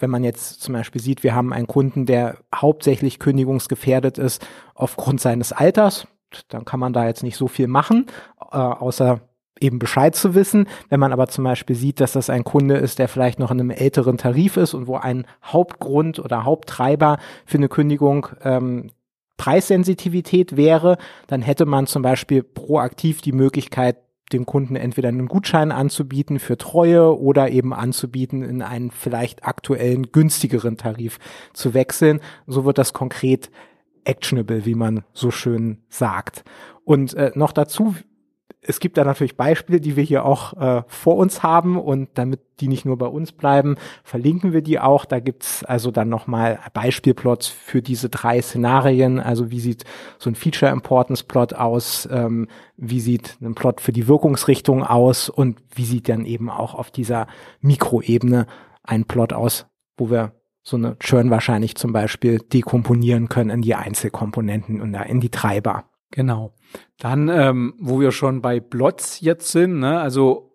wenn 0.00 0.10
man 0.10 0.22
jetzt 0.22 0.60
zum 0.60 0.74
Beispiel 0.74 1.00
sieht, 1.00 1.24
wir 1.24 1.34
haben 1.34 1.52
einen 1.52 1.66
Kunden, 1.66 2.06
der 2.06 2.38
hauptsächlich 2.54 3.18
kündigungsgefährdet 3.18 4.18
ist 4.18 4.46
aufgrund 4.74 5.20
seines 5.20 5.52
Alters, 5.52 6.06
dann 6.48 6.64
kann 6.64 6.78
man 6.78 6.92
da 6.92 7.06
jetzt 7.06 7.22
nicht 7.22 7.36
so 7.36 7.48
viel 7.48 7.66
machen, 7.66 8.06
äh, 8.52 8.56
außer 8.56 9.20
eben 9.60 9.78
Bescheid 9.78 10.14
zu 10.14 10.34
wissen. 10.34 10.68
Wenn 10.88 11.00
man 11.00 11.12
aber 11.12 11.26
zum 11.26 11.42
Beispiel 11.42 11.74
sieht, 11.74 12.00
dass 12.00 12.12
das 12.12 12.30
ein 12.30 12.44
Kunde 12.44 12.76
ist, 12.76 12.98
der 12.98 13.08
vielleicht 13.08 13.38
noch 13.38 13.50
in 13.50 13.58
einem 13.58 13.70
älteren 13.70 14.16
Tarif 14.16 14.56
ist 14.56 14.74
und 14.74 14.86
wo 14.86 14.96
ein 14.96 15.26
Hauptgrund 15.44 16.18
oder 16.18 16.44
Haupttreiber 16.44 17.18
für 17.44 17.58
eine 17.58 17.68
Kündigung 17.68 18.28
ähm, 18.44 18.90
Preissensitivität 19.38 20.58
wäre, 20.58 20.98
dann 21.26 21.40
hätte 21.40 21.64
man 21.64 21.86
zum 21.86 22.02
Beispiel 22.02 22.42
proaktiv 22.42 23.22
die 23.22 23.32
Möglichkeit, 23.32 23.96
dem 24.32 24.44
Kunden 24.44 24.76
entweder 24.76 25.08
einen 25.08 25.26
Gutschein 25.26 25.72
anzubieten 25.72 26.38
für 26.38 26.58
Treue 26.58 27.18
oder 27.18 27.50
eben 27.50 27.72
anzubieten, 27.72 28.42
in 28.42 28.60
einen 28.60 28.90
vielleicht 28.90 29.44
aktuellen 29.44 30.12
günstigeren 30.12 30.76
Tarif 30.76 31.18
zu 31.54 31.72
wechseln. 31.72 32.20
So 32.46 32.66
wird 32.66 32.76
das 32.76 32.92
konkret 32.92 33.50
actionable, 34.04 34.66
wie 34.66 34.74
man 34.74 35.04
so 35.14 35.30
schön 35.30 35.78
sagt. 35.88 36.44
Und 36.84 37.14
äh, 37.14 37.32
noch 37.34 37.52
dazu 37.52 37.94
es 38.60 38.80
gibt 38.80 38.98
da 38.98 39.04
natürlich 39.04 39.36
Beispiele, 39.36 39.80
die 39.80 39.96
wir 39.96 40.02
hier 40.02 40.24
auch 40.24 40.52
äh, 40.54 40.82
vor 40.88 41.16
uns 41.16 41.42
haben 41.42 41.78
und 41.78 42.10
damit 42.14 42.40
die 42.60 42.66
nicht 42.66 42.84
nur 42.84 42.98
bei 42.98 43.06
uns 43.06 43.30
bleiben, 43.30 43.76
verlinken 44.02 44.52
wir 44.52 44.62
die 44.62 44.80
auch. 44.80 45.04
Da 45.04 45.20
gibt's 45.20 45.64
also 45.64 45.92
dann 45.92 46.08
nochmal 46.08 46.58
Beispielplots 46.74 47.46
für 47.46 47.82
diese 47.82 48.08
drei 48.08 48.42
Szenarien. 48.42 49.20
Also 49.20 49.50
wie 49.52 49.60
sieht 49.60 49.84
so 50.18 50.28
ein 50.28 50.34
Feature 50.34 50.72
Importance 50.72 51.22
Plot 51.22 51.54
aus? 51.54 52.08
Ähm, 52.10 52.48
wie 52.76 53.00
sieht 53.00 53.38
ein 53.40 53.54
Plot 53.54 53.80
für 53.80 53.92
die 53.92 54.08
Wirkungsrichtung 54.08 54.82
aus? 54.82 55.28
Und 55.28 55.60
wie 55.74 55.84
sieht 55.84 56.08
dann 56.08 56.24
eben 56.24 56.50
auch 56.50 56.74
auf 56.74 56.90
dieser 56.90 57.28
Mikroebene 57.60 58.46
ein 58.82 59.04
Plot 59.04 59.32
aus, 59.32 59.66
wo 59.96 60.10
wir 60.10 60.32
so 60.62 60.76
eine 60.76 60.98
Churn 60.98 61.30
wahrscheinlich 61.30 61.76
zum 61.76 61.92
Beispiel 61.92 62.38
dekomponieren 62.38 63.28
können 63.28 63.50
in 63.50 63.62
die 63.62 63.76
Einzelkomponenten 63.76 64.80
und 64.80 64.92
da 64.92 65.02
in 65.02 65.20
die 65.20 65.30
Treiber. 65.30 65.84
Genau. 66.10 66.54
Dann, 66.98 67.28
ähm, 67.28 67.74
wo 67.78 68.00
wir 68.00 68.12
schon 68.12 68.40
bei 68.40 68.60
Plots 68.60 69.20
jetzt 69.20 69.52
sind, 69.52 69.78
ne, 69.78 70.00
also 70.00 70.52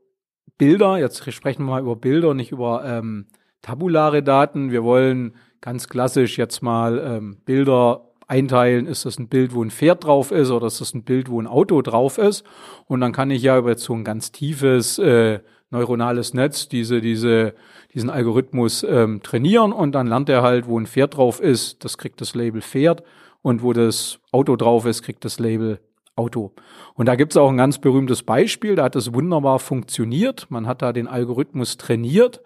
Bilder, 0.58 0.98
jetzt 0.98 1.32
sprechen 1.32 1.66
wir 1.66 1.72
mal 1.72 1.82
über 1.82 1.96
Bilder, 1.96 2.34
nicht 2.34 2.52
über 2.52 2.84
ähm, 2.86 3.28
tabulare 3.62 4.24
Daten. 4.24 4.72
Wir 4.72 4.84
wollen 4.84 5.36
ganz 5.62 5.90
klassisch 5.90 6.38
jetzt 6.38 6.62
mal 6.62 7.00
ähm, 7.00 7.38
Bilder 7.46 8.10
einteilen. 8.28 8.88
Ist 8.88 9.06
das 9.06 9.20
ein 9.20 9.30
Bild, 9.30 9.54
wo 9.54 9.64
ein 9.64 9.72
Pferd 9.72 10.06
drauf 10.06 10.32
ist 10.32 10.52
oder 10.52 10.68
ist 10.68 10.82
das 10.82 10.94
ein 10.94 11.04
Bild, 11.04 11.30
wo 11.30 11.42
ein 11.42 11.48
Auto 11.48 11.82
drauf 11.82 12.18
ist? 12.18 12.44
Und 12.86 13.02
dann 13.02 13.14
kann 13.14 13.32
ich 13.32 13.42
ja 13.42 13.58
über 13.58 13.76
so 13.78 13.94
ein 13.94 14.04
ganz 14.04 14.32
tiefes 14.32 15.00
äh, 15.00 15.40
neuronales 15.70 16.34
Netz 16.34 16.70
diese, 16.70 17.02
diese, 17.02 17.56
diesen 17.94 18.10
Algorithmus 18.10 18.84
ähm, 18.84 19.22
trainieren 19.24 19.74
und 19.74 19.94
dann 19.94 20.08
lernt 20.08 20.30
er 20.30 20.44
halt, 20.44 20.68
wo 20.68 20.80
ein 20.80 20.86
Pferd 20.86 21.18
drauf 21.18 21.40
ist, 21.40 21.84
das 21.84 21.98
kriegt 21.98 22.22
das 22.22 22.36
Label 22.36 22.62
Pferd 22.62 23.04
und 23.44 23.62
wo 23.62 23.74
das 23.74 24.20
Auto 24.32 24.56
drauf 24.56 24.88
ist, 24.88 25.04
kriegt 25.04 25.24
das 25.24 25.38
Label 25.38 25.80
Auto. 26.16 26.54
Und 26.96 27.08
da 27.08 27.16
gibt 27.16 27.34
es 27.34 27.38
auch 27.38 27.50
ein 27.50 27.58
ganz 27.58 27.80
berühmtes 27.80 28.24
Beispiel, 28.24 28.76
da 28.76 28.84
hat 28.84 28.96
es 28.96 29.14
wunderbar 29.14 29.60
funktioniert. 29.60 30.48
Man 30.50 30.68
hat 30.68 30.82
da 30.82 30.94
den 30.94 31.08
Algorithmus 31.08 31.78
trainiert 31.78 32.42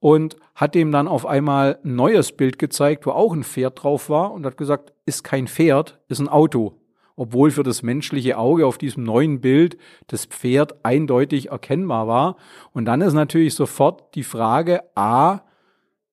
und 0.00 0.36
hat 0.54 0.74
dem 0.74 0.92
dann 0.92 1.08
auf 1.08 1.26
einmal 1.26 1.78
ein 1.82 1.96
neues 1.96 2.32
Bild 2.32 2.58
gezeigt, 2.58 3.06
wo 3.06 3.10
auch 3.10 3.32
ein 3.32 3.42
Pferd 3.42 3.82
drauf 3.82 4.10
war 4.10 4.32
und 4.32 4.44
hat 4.44 4.56
gesagt, 4.56 4.92
ist 5.06 5.24
kein 5.24 5.48
Pferd, 5.48 5.98
ist 6.08 6.20
ein 6.20 6.28
Auto. 6.28 6.78
Obwohl 7.16 7.50
für 7.50 7.62
das 7.62 7.82
menschliche 7.82 8.36
Auge 8.36 8.66
auf 8.66 8.76
diesem 8.76 9.02
neuen 9.02 9.40
Bild 9.40 9.78
das 10.06 10.26
Pferd 10.26 10.84
eindeutig 10.84 11.48
erkennbar 11.50 12.06
war. 12.06 12.36
Und 12.72 12.84
dann 12.84 13.00
ist 13.00 13.14
natürlich 13.14 13.54
sofort 13.54 14.14
die 14.14 14.22
Frage, 14.22 14.82
a, 14.94 15.40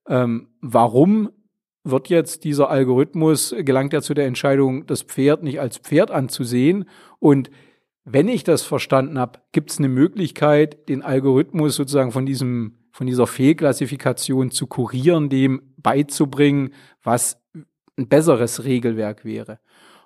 ähm, 0.08 0.48
warum 0.62 1.30
wird 1.84 2.10
jetzt 2.10 2.44
dieser 2.44 2.70
Algorithmus, 2.70 3.54
gelangt 3.60 3.94
er 3.94 4.02
zu 4.02 4.14
der 4.14 4.26
Entscheidung, 4.26 4.86
das 4.86 5.04
Pferd 5.04 5.44
nicht 5.44 5.60
als 5.60 5.78
Pferd 5.78 6.12
anzusehen. 6.12 6.86
Und 7.20 7.50
wenn 8.06 8.28
ich 8.28 8.44
das 8.44 8.64
verstanden 8.64 9.20
habe, 9.20 9.40
gibt 9.52 9.72
es 9.72 9.80
eine 9.80 9.90
Möglichkeit, 9.90 10.88
den 10.90 11.02
Algorithmus 11.02 11.76
sozusagen 11.76 12.12
von 12.12 12.26
diesem, 12.26 12.78
von 12.92 13.08
dieser 13.08 13.28
Fehlklassifikation 13.28 14.52
zu 14.52 14.68
kurieren, 14.68 15.30
dem 15.30 15.62
beizubringen, 15.78 16.74
was 17.02 17.42
ein 17.98 18.08
besseres 18.08 18.64
Regelwerk 18.64 19.26
wäre. 19.26 19.60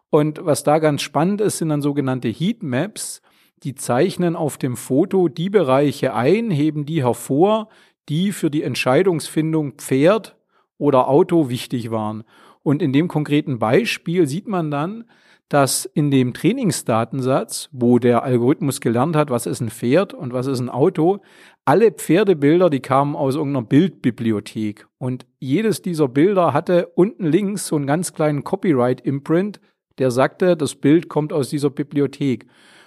Und 0.10 0.44
was 0.46 0.64
da 0.64 0.80
ganz 0.80 1.02
spannend 1.02 1.42
ist, 1.42 1.58
sind 1.58 1.70
dann 1.70 1.82
sogenannte 1.82 2.30
Heatmaps. 2.30 3.22
Die 3.64 3.76
zeichnen 3.76 4.36
auf 4.36 4.58
dem 4.58 4.78
Foto 4.78 5.28
die 5.28 5.50
Bereiche 5.50 6.14
ein, 6.14 6.52
heben 6.52 6.86
die 6.86 7.04
hervor, 7.04 7.70
die 8.08 8.32
für 8.32 8.50
die 8.50 8.64
Entscheidungsfindung 8.64 9.74
Pferd 9.74 10.37
oder 10.78 11.08
Auto 11.08 11.50
wichtig 11.50 11.92
waren. 11.92 12.24
Und 12.64 12.82
in 12.82 12.94
dem 12.94 13.08
konkreten 13.08 13.60
Beispiel 13.60 14.28
sieht 14.28 14.48
man 14.48 14.72
dann, 14.72 15.06
dass 15.50 15.86
in 15.86 16.12
dem 16.12 16.34
Trainingsdatensatz, 16.34 17.70
wo 17.72 18.00
der 18.00 18.24
Algorithmus 18.24 18.82
gelernt 18.82 19.16
hat, 19.16 19.30
was 19.30 19.46
ist 19.46 19.62
ein 19.62 19.70
Pferd 19.70 20.14
und 20.14 20.34
was 20.34 20.48
ist 20.48 20.60
ein 20.60 20.70
Auto, 20.70 21.20
alle 21.64 21.92
Pferdebilder, 21.92 22.70
die 22.70 22.82
kamen 22.82 23.16
aus 23.16 23.36
irgendeiner 23.36 23.66
Bildbibliothek. 23.66 24.88
Und 24.98 25.26
jedes 25.40 25.82
dieser 25.82 26.10
Bilder 26.10 26.54
hatte 26.54 26.88
unten 26.96 27.26
links 27.26 27.68
so 27.68 27.78
einen 27.78 27.88
ganz 27.88 28.14
kleinen 28.14 28.44
Copyright-Imprint, 28.44 29.62
der 29.98 30.12
sagte, 30.12 30.58
das 30.58 30.76
Bild 30.76 31.10
kommt 31.10 31.32
aus 31.34 31.50
dieser 31.50 31.70
Bibliothek. 31.70 32.46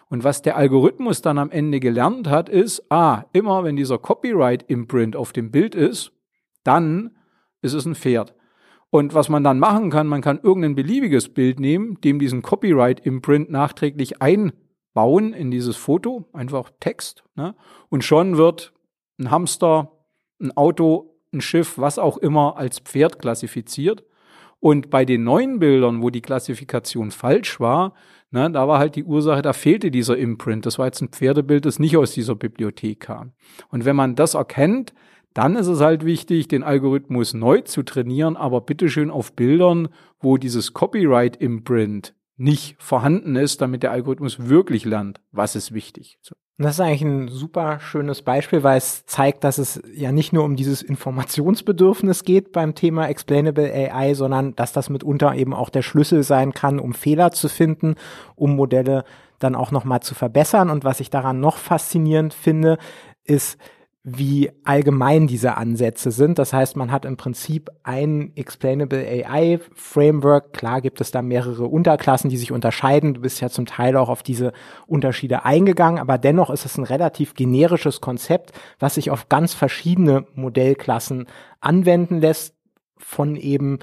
Und 0.08 0.24
was 0.24 0.42
der 0.42 0.56
Algorithmus 0.56 1.22
dann 1.22 1.38
am 1.38 1.50
Ende 1.50 1.80
gelernt 1.80 2.28
hat, 2.28 2.48
ist, 2.48 2.90
ah, 2.90 3.24
immer 3.32 3.64
wenn 3.64 3.76
dieser 3.76 3.98
Copyright-Imprint 3.98 5.16
auf 5.16 5.32
dem 5.32 5.50
Bild 5.50 5.74
ist, 5.74 6.12
dann 6.64 7.12
ist 7.62 7.74
es 7.74 7.84
ein 7.84 7.94
Pferd. 7.94 8.34
Und 8.90 9.14
was 9.14 9.28
man 9.28 9.44
dann 9.44 9.60
machen 9.60 9.90
kann, 9.90 10.08
man 10.08 10.20
kann 10.20 10.40
irgendein 10.42 10.74
beliebiges 10.74 11.32
Bild 11.32 11.60
nehmen, 11.60 12.00
dem 12.00 12.18
diesen 12.18 12.42
Copyright-Imprint 12.42 13.50
nachträglich 13.50 14.20
einbauen 14.20 15.32
in 15.32 15.50
dieses 15.50 15.76
Foto, 15.76 16.28
einfach 16.32 16.70
Text. 16.80 17.22
Ne? 17.36 17.54
Und 17.88 18.02
schon 18.04 18.36
wird 18.36 18.72
ein 19.18 19.30
Hamster, 19.30 19.92
ein 20.40 20.56
Auto, 20.56 21.14
ein 21.32 21.40
Schiff, 21.40 21.78
was 21.78 21.98
auch 21.98 22.16
immer 22.16 22.56
als 22.56 22.80
Pferd 22.80 23.20
klassifiziert. 23.20 24.04
Und 24.58 24.90
bei 24.90 25.04
den 25.04 25.24
neuen 25.24 25.58
Bildern, 25.58 26.02
wo 26.02 26.10
die 26.10 26.20
Klassifikation 26.20 27.12
falsch 27.12 27.60
war, 27.60 27.94
ne, 28.30 28.50
da 28.50 28.68
war 28.68 28.78
halt 28.78 28.94
die 28.94 29.04
Ursache, 29.04 29.40
da 29.40 29.52
fehlte 29.54 29.90
dieser 29.90 30.18
Imprint. 30.18 30.66
Das 30.66 30.78
war 30.78 30.86
jetzt 30.86 31.00
ein 31.00 31.08
Pferdebild, 31.08 31.64
das 31.64 31.78
nicht 31.78 31.96
aus 31.96 32.12
dieser 32.12 32.34
Bibliothek 32.34 33.00
kam. 33.00 33.32
Und 33.68 33.86
wenn 33.86 33.96
man 33.96 34.16
das 34.16 34.34
erkennt, 34.34 34.92
dann 35.34 35.56
ist 35.56 35.68
es 35.68 35.80
halt 35.80 36.04
wichtig, 36.04 36.48
den 36.48 36.62
Algorithmus 36.62 37.34
neu 37.34 37.60
zu 37.60 37.82
trainieren, 37.82 38.36
aber 38.36 38.60
bitteschön 38.60 39.10
auf 39.10 39.32
Bildern, 39.34 39.88
wo 40.18 40.36
dieses 40.36 40.72
Copyright-Imprint 40.72 42.14
nicht 42.36 42.82
vorhanden 42.82 43.36
ist, 43.36 43.60
damit 43.60 43.82
der 43.82 43.92
Algorithmus 43.92 44.48
wirklich 44.48 44.84
lernt, 44.84 45.20
was 45.30 45.54
ist 45.54 45.72
wichtig. 45.72 46.18
So. 46.22 46.34
Das 46.62 46.74
ist 46.74 46.80
eigentlich 46.80 47.02
ein 47.02 47.28
super 47.28 47.80
schönes 47.80 48.20
Beispiel, 48.20 48.62
weil 48.62 48.76
es 48.76 49.06
zeigt, 49.06 49.44
dass 49.44 49.56
es 49.56 49.80
ja 49.94 50.12
nicht 50.12 50.34
nur 50.34 50.44
um 50.44 50.56
dieses 50.56 50.82
Informationsbedürfnis 50.82 52.22
geht 52.22 52.52
beim 52.52 52.74
Thema 52.74 53.08
Explainable 53.08 53.72
AI, 53.72 54.12
sondern 54.12 54.54
dass 54.56 54.72
das 54.72 54.90
mitunter 54.90 55.34
eben 55.34 55.54
auch 55.54 55.70
der 55.70 55.80
Schlüssel 55.80 56.22
sein 56.22 56.52
kann, 56.52 56.78
um 56.78 56.92
Fehler 56.92 57.32
zu 57.32 57.48
finden, 57.48 57.94
um 58.36 58.56
Modelle 58.56 59.04
dann 59.38 59.54
auch 59.54 59.70
nochmal 59.70 60.00
zu 60.00 60.14
verbessern. 60.14 60.68
Und 60.68 60.84
was 60.84 61.00
ich 61.00 61.08
daran 61.08 61.40
noch 61.40 61.56
faszinierend 61.56 62.34
finde, 62.34 62.76
ist, 63.24 63.56
wie 64.02 64.50
allgemein 64.64 65.26
diese 65.26 65.58
Ansätze 65.58 66.10
sind. 66.10 66.38
Das 66.38 66.54
heißt, 66.54 66.74
man 66.74 66.90
hat 66.90 67.04
im 67.04 67.18
Prinzip 67.18 67.68
ein 67.82 68.32
Explainable 68.34 68.98
AI 68.98 69.60
Framework. 69.74 70.54
Klar 70.54 70.80
gibt 70.80 71.02
es 71.02 71.10
da 71.10 71.20
mehrere 71.20 71.66
Unterklassen, 71.66 72.30
die 72.30 72.38
sich 72.38 72.50
unterscheiden. 72.50 73.12
Du 73.12 73.20
bist 73.20 73.42
ja 73.42 73.50
zum 73.50 73.66
Teil 73.66 73.96
auch 73.98 74.08
auf 74.08 74.22
diese 74.22 74.52
Unterschiede 74.86 75.44
eingegangen, 75.44 76.00
aber 76.00 76.16
dennoch 76.16 76.48
ist 76.48 76.64
es 76.64 76.78
ein 76.78 76.84
relativ 76.84 77.34
generisches 77.34 78.00
Konzept, 78.00 78.52
was 78.78 78.94
sich 78.94 79.10
auf 79.10 79.28
ganz 79.28 79.52
verschiedene 79.52 80.26
Modellklassen 80.34 81.26
anwenden 81.60 82.20
lässt, 82.20 82.54
von 82.96 83.36
eben 83.36 83.80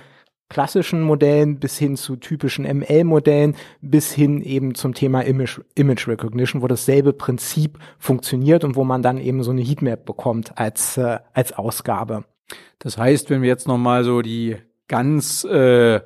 klassischen 0.49 1.01
Modellen 1.01 1.59
bis 1.59 1.77
hin 1.77 1.97
zu 1.97 2.15
typischen 2.15 2.65
ML-Modellen 2.65 3.55
bis 3.81 4.13
hin 4.13 4.41
eben 4.41 4.75
zum 4.75 4.93
Thema 4.93 5.21
Image, 5.21 5.59
Image 5.75 6.07
Recognition, 6.07 6.61
wo 6.61 6.67
dasselbe 6.67 7.13
Prinzip 7.13 7.77
funktioniert 7.99 8.63
und 8.63 8.75
wo 8.75 8.83
man 8.83 9.01
dann 9.01 9.17
eben 9.17 9.43
so 9.43 9.51
eine 9.51 9.61
Heatmap 9.61 10.05
bekommt 10.05 10.57
als, 10.57 10.97
äh, 10.97 11.19
als 11.33 11.53
Ausgabe. 11.53 12.23
Das 12.79 12.97
heißt, 12.97 13.29
wenn 13.29 13.41
wir 13.41 13.49
jetzt 13.49 13.67
nochmal 13.67 14.03
so 14.03 14.21
die 14.21 14.55
ganz 14.87 15.43
äh, 15.43 15.99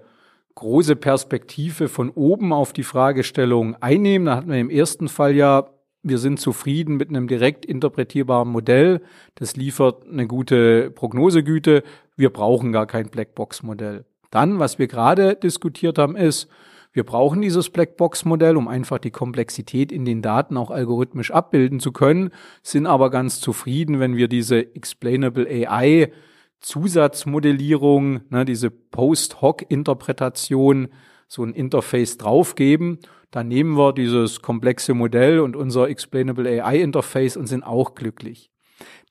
große 0.56 0.96
Perspektive 0.96 1.88
von 1.88 2.10
oben 2.10 2.52
auf 2.52 2.74
die 2.74 2.84
Fragestellung 2.84 3.76
einnehmen, 3.82 4.26
da 4.26 4.38
hatten 4.38 4.52
wir 4.52 4.60
im 4.60 4.70
ersten 4.70 5.08
Fall 5.08 5.36
ja 5.36 5.70
wir 6.04 6.18
sind 6.18 6.40
zufrieden 6.40 6.98
mit 6.98 7.10
einem 7.10 7.28
direkt 7.28 7.66
interpretierbaren 7.66 8.50
Modell. 8.50 9.02
Das 9.36 9.56
liefert 9.56 10.08
eine 10.08 10.26
gute 10.26 10.90
Prognosegüte. 10.90 11.84
Wir 12.16 12.32
brauchen 12.32 12.72
gar 12.72 12.88
kein 12.88 13.10
Blackbox-Modell. 13.10 14.06
Dann, 14.32 14.60
was 14.60 14.80
wir 14.80 14.88
gerade 14.88 15.36
diskutiert 15.36 15.98
haben, 15.98 16.16
ist, 16.16 16.48
wir 16.94 17.06
brauchen 17.06 17.42
dieses 17.42 17.70
Blackbox-Modell, 17.70 18.58
um 18.58 18.68
einfach 18.68 18.98
die 18.98 19.12
Komplexität 19.12 19.94
in 19.94 20.04
den 20.04 20.22
Daten 20.22 20.58
auch 20.58 20.72
algorithmisch 20.72 21.32
abbilden 21.32 21.80
zu 21.80 21.94
können, 21.94 22.32
sind 22.64 22.86
aber 22.86 23.10
ganz 23.10 23.40
zufrieden, 23.40 24.00
wenn 24.00 24.18
wir 24.18 24.28
diese 24.28 24.76
Explainable 24.76 25.48
AI 25.48 26.12
Zusatzmodellierung, 26.60 28.22
ne, 28.30 28.46
diese 28.46 28.70
Post-Hoc-Interpretation, 28.70 30.90
so 31.28 31.44
ein 31.44 31.54
Interface 31.54 32.18
draufgeben. 32.18 33.00
Dann 33.32 33.48
nehmen 33.48 33.78
wir 33.78 33.94
dieses 33.94 34.42
komplexe 34.42 34.94
Modell 34.94 35.40
und 35.40 35.56
unser 35.56 35.90
Explainable 35.90 36.62
AI 36.62 36.82
Interface 36.82 37.38
und 37.38 37.48
sind 37.48 37.64
auch 37.64 37.96
glücklich. 37.96 38.52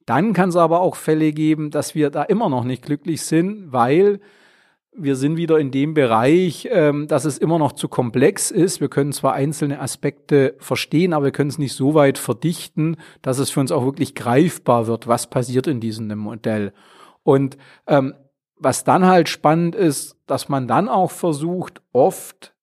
Dann 0.06 0.33
kann 0.33 0.50
es 0.50 0.56
aber 0.56 0.80
auch 0.80 0.96
Fälle 0.96 1.33
geben, 1.33 1.70
dass 1.70 1.94
wir 1.94 2.11
da 2.11 2.22
immer 2.22 2.48
noch 2.48 2.64
nicht 2.64 2.85
glücklich 2.85 3.22
sind, 3.22 3.72
weil 3.72 4.20
wir 4.92 5.16
sind 5.16 5.37
wieder 5.37 5.59
in 5.59 5.70
dem 5.70 5.94
Bereich, 5.94 6.68
ähm, 6.70 7.07
dass 7.07 7.24
es 7.24 7.38
immer 7.38 7.59
noch 7.59 7.72
zu 7.72 7.88
komplex 7.88 8.50
ist. 8.50 8.81
Wir 8.81 8.88
können 8.88 9.12
zwar 9.12 9.35
einzelne 9.35 9.81
Aspekte 9.81 10.57
verstehen, 10.59 11.12
aber 11.12 11.26
wir 11.26 11.33
können 11.33 11.50
es 11.50 11.59
nicht 11.59 11.74
so 11.74 11.94
weit 11.94 12.18
verdichten, 12.18 12.96
dass 13.22 13.38
es 13.38 13.50
für 13.50 13.61
uns 13.61 13.72
auch 13.72 13.85
wirklich 13.85 14.14
greifbar 14.14 14.87
wird, 14.87 15.07
was 15.07 15.29
passiert 15.29 15.66
in 15.66 15.81
diesem 15.81 16.09
Modell. 16.18 16.72
Und 17.22 17.57
ähm, 17.87 18.14
was 18.57 18.85
dann 18.85 19.07
halt 19.07 19.29
spannend 19.29 19.74
ist, 19.74 20.16
dass 20.26 20.48
man 20.48 20.68
dann 20.68 20.88
auch 20.88 21.11
versucht, 21.11 21.81
oft 21.92 22.55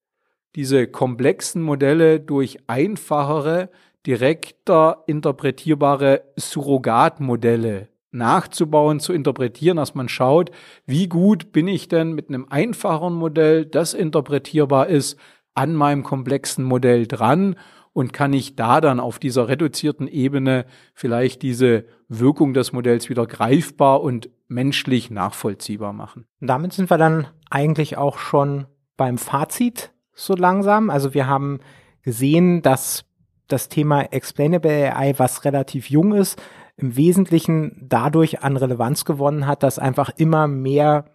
diese 0.56 0.88
komplexen 0.88 1.62
Modelle 1.62 2.20
durch 2.20 2.60
einfachere, 2.68 3.70
direkter 4.06 5.04
interpretierbare 5.08 6.24
Surrogatmodelle 6.36 7.90
nachzubauen, 8.18 9.00
zu 9.00 9.14
interpretieren, 9.14 9.78
dass 9.78 9.96
man 9.96 10.10
schaut, 10.10 10.52
wie 10.86 11.08
gut 11.08 11.52
bin 11.52 11.68
ich 11.68 11.88
denn 11.88 12.14
mit 12.14 12.30
einem 12.30 12.48
einfachen 12.50 13.14
Modell, 13.14 13.66
das 13.66 13.94
interpretierbar 13.94 14.88
ist, 14.88 15.18
an 15.54 15.74
meinem 15.74 16.04
komplexen 16.04 16.64
Modell 16.64 17.08
dran 17.08 17.56
und 17.94 18.14
kann 18.14 18.32
ich 18.32 18.56
da 18.56 18.80
dann 18.80 19.00
auf 19.00 19.18
dieser 19.18 19.48
reduzierten 19.48 20.08
Ebene 20.08 20.66
vielleicht 20.94 21.42
diese 21.42 21.86
Wirkung 22.08 22.54
des 22.54 22.72
Modells 22.72 23.10
wieder 23.10 23.26
greifbar 23.26 24.02
und 24.02 24.30
menschlich 24.48 25.10
nachvollziehbar 25.10 25.94
machen. 25.94 26.28
Und 26.40 26.48
damit 26.48 26.74
sind 26.74 26.92
wir 26.92 27.00
dann 27.00 27.28
eigentlich 27.50 27.98
auch 27.98 28.20
schon 28.20 28.68
beim 28.98 29.18
Fazit 29.18 29.92
so 30.14 30.36
langsam. 30.36 30.92
Also 30.92 31.16
wir 31.16 31.26
haben 31.26 31.60
gesehen, 32.04 32.62
dass 32.62 33.06
das 33.48 33.68
Thema 33.68 34.02
Explainable 34.02 34.96
AI, 34.96 35.18
was 35.18 35.44
relativ 35.44 35.90
jung 35.90 36.14
ist, 36.14 36.40
im 36.78 36.96
Wesentlichen 36.96 37.86
dadurch 37.90 38.44
an 38.44 38.56
Relevanz 38.56 39.04
gewonnen 39.04 39.48
hat, 39.48 39.64
dass 39.64 39.80
einfach 39.80 40.12
immer 40.16 40.48
mehr 40.48 41.06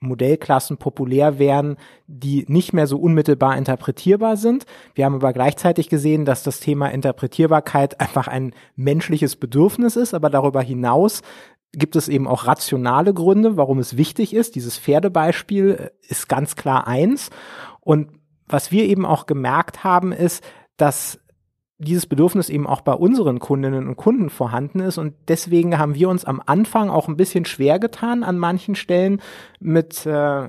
Modellklassen 0.00 0.78
populär 0.78 1.38
werden, 1.38 1.76
die 2.06 2.46
nicht 2.48 2.72
mehr 2.72 2.86
so 2.86 2.98
unmittelbar 2.98 3.56
interpretierbar 3.58 4.38
sind. 4.38 4.64
Wir 4.94 5.04
haben 5.04 5.16
aber 5.16 5.34
gleichzeitig 5.34 5.90
gesehen, 5.90 6.24
dass 6.24 6.42
das 6.42 6.60
Thema 6.60 6.88
Interpretierbarkeit 6.88 8.00
einfach 8.00 8.26
ein 8.26 8.54
menschliches 8.76 9.36
Bedürfnis 9.36 9.96
ist, 9.96 10.14
aber 10.14 10.30
darüber 10.30 10.62
hinaus 10.62 11.20
gibt 11.72 11.96
es 11.96 12.08
eben 12.08 12.26
auch 12.26 12.46
rationale 12.46 13.12
Gründe, 13.12 13.58
warum 13.58 13.78
es 13.78 13.96
wichtig 13.98 14.34
ist. 14.34 14.54
Dieses 14.54 14.78
Pferdebeispiel 14.78 15.90
ist 16.08 16.28
ganz 16.28 16.56
klar 16.56 16.86
eins. 16.86 17.30
Und 17.80 18.08
was 18.46 18.72
wir 18.72 18.84
eben 18.84 19.04
auch 19.04 19.26
gemerkt 19.26 19.84
haben, 19.84 20.12
ist, 20.12 20.42
dass 20.78 21.20
dieses 21.80 22.06
Bedürfnis 22.06 22.50
eben 22.50 22.66
auch 22.66 22.82
bei 22.82 22.92
unseren 22.92 23.38
Kundinnen 23.38 23.88
und 23.88 23.96
Kunden 23.96 24.30
vorhanden 24.30 24.80
ist. 24.80 24.98
Und 24.98 25.14
deswegen 25.28 25.78
haben 25.78 25.94
wir 25.94 26.08
uns 26.08 26.24
am 26.24 26.42
Anfang 26.44 26.90
auch 26.90 27.08
ein 27.08 27.16
bisschen 27.16 27.46
schwer 27.46 27.78
getan 27.78 28.22
an 28.22 28.38
manchen 28.38 28.74
Stellen 28.74 29.20
mit 29.60 30.04
äh, 30.04 30.48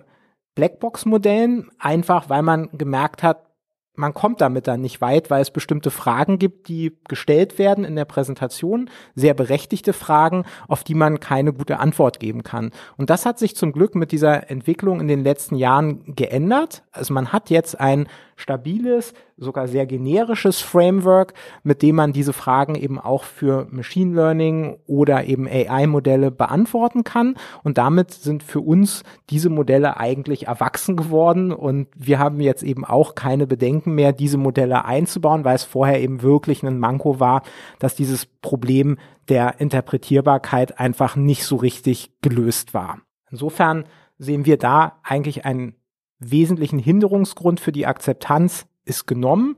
Blackbox-Modellen, 0.55 1.69
einfach 1.79 2.29
weil 2.29 2.43
man 2.43 2.69
gemerkt 2.73 3.23
hat, 3.23 3.51
man 3.93 4.13
kommt 4.13 4.41
damit 4.41 4.67
dann 4.67 4.81
nicht 4.81 5.01
weit, 5.01 5.29
weil 5.29 5.41
es 5.41 5.51
bestimmte 5.51 5.91
Fragen 5.91 6.39
gibt, 6.39 6.69
die 6.69 6.97
gestellt 7.07 7.59
werden 7.59 7.83
in 7.83 7.95
der 7.95 8.05
Präsentation, 8.05 8.89
sehr 9.15 9.33
berechtigte 9.33 9.93
Fragen, 9.93 10.45
auf 10.67 10.83
die 10.83 10.95
man 10.95 11.19
keine 11.19 11.53
gute 11.53 11.79
Antwort 11.79 12.19
geben 12.19 12.43
kann. 12.43 12.71
Und 12.97 13.09
das 13.09 13.25
hat 13.25 13.37
sich 13.37 13.55
zum 13.55 13.73
Glück 13.73 13.95
mit 13.95 14.11
dieser 14.11 14.49
Entwicklung 14.49 15.01
in 15.01 15.07
den 15.07 15.23
letzten 15.23 15.55
Jahren 15.55 16.15
geändert. 16.15 16.83
Also 16.91 17.13
man 17.13 17.33
hat 17.33 17.49
jetzt 17.49 17.79
ein 17.79 18.07
stabiles, 18.41 19.13
sogar 19.37 19.67
sehr 19.67 19.85
generisches 19.85 20.59
Framework, 20.59 21.33
mit 21.63 21.81
dem 21.81 21.95
man 21.95 22.13
diese 22.13 22.33
Fragen 22.33 22.75
eben 22.75 22.99
auch 22.99 23.23
für 23.23 23.67
Machine 23.71 24.15
Learning 24.15 24.77
oder 24.87 25.25
eben 25.25 25.47
AI-Modelle 25.47 26.31
beantworten 26.31 27.03
kann. 27.03 27.35
Und 27.63 27.77
damit 27.77 28.11
sind 28.11 28.43
für 28.43 28.59
uns 28.59 29.03
diese 29.29 29.49
Modelle 29.49 29.97
eigentlich 29.97 30.47
erwachsen 30.47 30.95
geworden 30.95 31.51
und 31.51 31.87
wir 31.95 32.19
haben 32.19 32.39
jetzt 32.39 32.63
eben 32.63 32.85
auch 32.85 33.15
keine 33.15 33.47
Bedenken 33.47 33.95
mehr, 33.95 34.13
diese 34.13 34.37
Modelle 34.37 34.85
einzubauen, 34.85 35.45
weil 35.45 35.55
es 35.55 35.63
vorher 35.63 36.01
eben 36.01 36.21
wirklich 36.21 36.63
ein 36.63 36.79
Manko 36.79 37.19
war, 37.19 37.43
dass 37.79 37.95
dieses 37.95 38.25
Problem 38.25 38.97
der 39.29 39.59
Interpretierbarkeit 39.59 40.79
einfach 40.79 41.15
nicht 41.15 41.45
so 41.45 41.55
richtig 41.55 42.11
gelöst 42.21 42.73
war. 42.73 42.99
Insofern 43.29 43.85
sehen 44.17 44.45
wir 44.45 44.57
da 44.57 44.99
eigentlich 45.03 45.45
einen 45.45 45.75
wesentlichen 46.21 46.79
Hinderungsgrund 46.79 47.59
für 47.59 47.71
die 47.71 47.85
Akzeptanz 47.85 48.67
ist 48.85 49.07
genommen. 49.07 49.57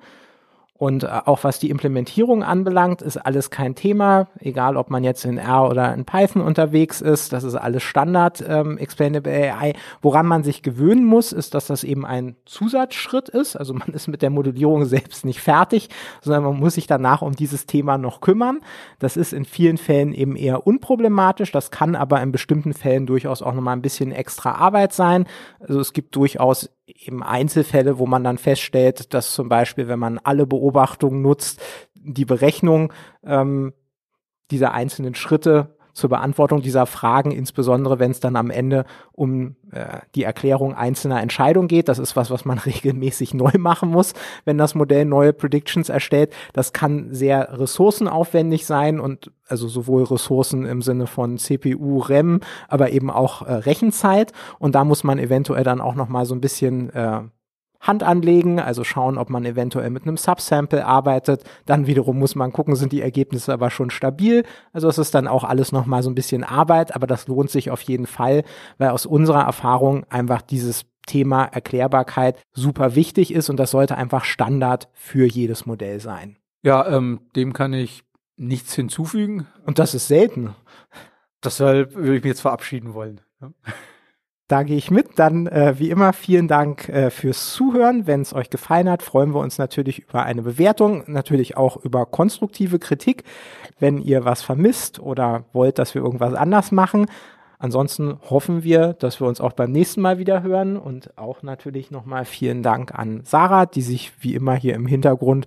Und 0.83 1.05
äh, 1.05 1.21
auch 1.23 1.45
was 1.45 1.59
die 1.59 1.69
Implementierung 1.69 2.43
anbelangt, 2.43 3.01
ist 3.01 3.15
alles 3.15 3.49
kein 3.49 3.73
Thema, 3.73 4.27
egal 4.41 4.75
ob 4.75 4.89
man 4.89 5.05
jetzt 5.05 5.23
in 5.23 5.37
R 5.37 5.69
oder 5.69 5.93
in 5.93 6.03
Python 6.03 6.41
unterwegs 6.41 6.99
ist. 6.99 7.31
Das 7.31 7.45
ist 7.45 7.55
alles 7.55 7.83
Standard 7.83 8.43
ähm, 8.45 8.77
Explainable 8.77 9.31
AI. 9.31 9.75
Woran 10.01 10.25
man 10.25 10.43
sich 10.43 10.61
gewöhnen 10.61 11.05
muss, 11.05 11.31
ist, 11.31 11.53
dass 11.53 11.67
das 11.67 11.85
eben 11.85 12.05
ein 12.05 12.35
Zusatzschritt 12.43 13.29
ist. 13.29 13.55
Also 13.55 13.73
man 13.73 13.93
ist 13.93 14.09
mit 14.09 14.21
der 14.21 14.29
Modellierung 14.29 14.83
selbst 14.83 15.23
nicht 15.23 15.39
fertig, 15.39 15.87
sondern 16.19 16.43
man 16.43 16.59
muss 16.59 16.73
sich 16.73 16.85
danach 16.85 17.21
um 17.21 17.33
dieses 17.33 17.65
Thema 17.65 17.97
noch 17.97 18.19
kümmern. 18.19 18.59
Das 18.99 19.15
ist 19.15 19.31
in 19.31 19.45
vielen 19.45 19.77
Fällen 19.77 20.13
eben 20.13 20.35
eher 20.35 20.67
unproblematisch. 20.67 21.53
Das 21.53 21.71
kann 21.71 21.95
aber 21.95 22.21
in 22.21 22.33
bestimmten 22.33 22.73
Fällen 22.73 23.05
durchaus 23.05 23.41
auch 23.41 23.53
nochmal 23.53 23.77
ein 23.77 23.81
bisschen 23.81 24.11
extra 24.11 24.55
Arbeit 24.55 24.91
sein. 24.91 25.27
Also 25.61 25.79
es 25.79 25.93
gibt 25.93 26.13
durchaus 26.13 26.69
eben 26.85 27.23
Einzelfälle, 27.23 27.97
wo 27.97 28.05
man 28.05 28.23
dann 28.23 28.37
feststellt, 28.37 29.13
dass 29.13 29.33
zum 29.33 29.49
Beispiel, 29.49 29.87
wenn 29.87 29.99
man 29.99 30.19
alle 30.19 30.45
Beobachtungen 30.45 31.21
nutzt, 31.21 31.61
die 31.93 32.25
Berechnung 32.25 32.91
ähm, 33.23 33.73
dieser 34.51 34.73
einzelnen 34.73 35.15
Schritte 35.15 35.77
zur 35.93 36.09
Beantwortung 36.09 36.61
dieser 36.61 36.85
Fragen, 36.85 37.31
insbesondere 37.31 37.99
wenn 37.99 38.11
es 38.11 38.19
dann 38.19 38.35
am 38.35 38.49
Ende 38.49 38.85
um 39.11 39.55
äh, 39.71 39.99
die 40.15 40.23
Erklärung 40.23 40.73
einzelner 40.73 41.21
Entscheidungen 41.21 41.67
geht. 41.67 41.87
Das 41.87 41.99
ist 41.99 42.15
was, 42.15 42.31
was 42.31 42.45
man 42.45 42.57
regelmäßig 42.65 43.33
neu 43.33 43.51
machen 43.57 43.89
muss, 43.89 44.13
wenn 44.45 44.57
das 44.57 44.75
Modell 44.75 45.05
neue 45.05 45.33
Predictions 45.33 45.89
erstellt. 45.89 46.33
Das 46.53 46.73
kann 46.73 47.13
sehr 47.13 47.59
ressourcenaufwendig 47.59 48.65
sein 48.65 48.99
und 48.99 49.31
also 49.47 49.67
sowohl 49.67 50.03
Ressourcen 50.03 50.65
im 50.65 50.81
Sinne 50.81 51.07
von 51.07 51.37
CPU, 51.37 51.99
RAM, 51.99 52.39
aber 52.67 52.91
eben 52.91 53.11
auch 53.11 53.43
äh, 53.43 53.53
Rechenzeit. 53.53 54.31
Und 54.59 54.75
da 54.75 54.83
muss 54.83 55.03
man 55.03 55.19
eventuell 55.19 55.63
dann 55.63 55.81
auch 55.81 55.95
noch 55.95 56.09
mal 56.09 56.25
so 56.25 56.33
ein 56.33 56.41
bisschen 56.41 56.89
äh, 56.91 57.21
Hand 57.83 58.01
anlegen, 58.01 58.59
also 58.59 58.83
schauen, 58.83 59.17
ob 59.17 59.29
man 59.29 59.45
eventuell 59.45 59.89
mit 59.89 60.03
einem 60.03 60.17
Subsample 60.17 60.85
arbeitet. 60.85 61.43
Dann 61.65 61.85
wiederum 61.85 62.17
muss 62.17 62.33
man 62.33 62.51
gucken, 62.51 62.75
sind 62.75 62.93
die 62.93 63.01
Ergebnisse 63.01 63.53
aber 63.53 63.69
schon 63.69 63.91
stabil. 63.91 64.43
Also 64.71 64.87
es 64.87 64.97
ist 64.97 65.13
dann 65.13 65.27
auch 65.27 65.43
alles 65.43 65.71
nochmal 65.71 66.01
so 66.01 66.09
ein 66.09 66.15
bisschen 66.15 66.43
Arbeit, 66.43 66.95
aber 66.95 67.05
das 67.07 67.27
lohnt 67.27 67.51
sich 67.51 67.69
auf 67.69 67.81
jeden 67.81 68.07
Fall, 68.07 68.43
weil 68.77 68.89
aus 68.89 69.05
unserer 69.05 69.43
Erfahrung 69.43 70.05
einfach 70.09 70.41
dieses 70.41 70.85
Thema 71.05 71.43
Erklärbarkeit 71.43 72.41
super 72.53 72.95
wichtig 72.95 73.33
ist 73.33 73.49
und 73.49 73.57
das 73.57 73.71
sollte 73.71 73.97
einfach 73.97 74.23
Standard 74.23 74.87
für 74.93 75.25
jedes 75.25 75.65
Modell 75.65 75.99
sein. 75.99 76.37
Ja, 76.61 76.87
ähm, 76.87 77.19
dem 77.35 77.51
kann 77.51 77.73
ich 77.73 78.03
nichts 78.37 78.73
hinzufügen. 78.73 79.47
Und 79.65 79.79
das 79.79 79.93
ist 79.93 80.07
selten. 80.07 80.55
Deshalb 81.43 81.95
würde 81.95 82.15
ich 82.15 82.23
mich 82.23 82.31
jetzt 82.31 82.41
verabschieden 82.41 82.93
wollen. 82.93 83.19
Ja. 83.41 83.51
Da 84.47 84.63
gehe 84.63 84.77
ich 84.77 84.91
mit. 84.91 85.17
Dann 85.17 85.47
äh, 85.47 85.75
wie 85.79 85.89
immer 85.89 86.13
vielen 86.13 86.47
Dank 86.47 86.89
äh, 86.89 87.09
fürs 87.09 87.53
Zuhören. 87.53 88.07
Wenn 88.07 88.21
es 88.21 88.33
euch 88.33 88.49
gefallen 88.49 88.89
hat, 88.89 89.01
freuen 89.01 89.33
wir 89.33 89.39
uns 89.39 89.57
natürlich 89.57 89.99
über 89.99 90.23
eine 90.23 90.41
Bewertung, 90.41 91.03
natürlich 91.07 91.55
auch 91.55 91.77
über 91.77 92.05
konstruktive 92.05 92.77
Kritik, 92.77 93.23
wenn 93.79 93.97
ihr 93.97 94.25
was 94.25 94.41
vermisst 94.41 94.99
oder 94.99 95.45
wollt, 95.53 95.79
dass 95.79 95.95
wir 95.95 96.01
irgendwas 96.01 96.33
anders 96.33 96.71
machen. 96.71 97.05
Ansonsten 97.57 98.19
hoffen 98.29 98.63
wir, 98.63 98.91
dass 98.91 99.21
wir 99.21 99.27
uns 99.27 99.39
auch 99.39 99.53
beim 99.53 99.71
nächsten 99.71 100.01
Mal 100.01 100.17
wieder 100.17 100.43
hören 100.43 100.75
und 100.75 101.17
auch 101.17 101.43
natürlich 101.43 101.91
nochmal 101.91 102.25
vielen 102.25 102.61
Dank 102.61 102.93
an 102.93 103.21
Sarah, 103.23 103.65
die 103.65 103.81
sich 103.81 104.11
wie 104.19 104.35
immer 104.35 104.55
hier 104.55 104.75
im 104.75 104.85
Hintergrund 104.85 105.45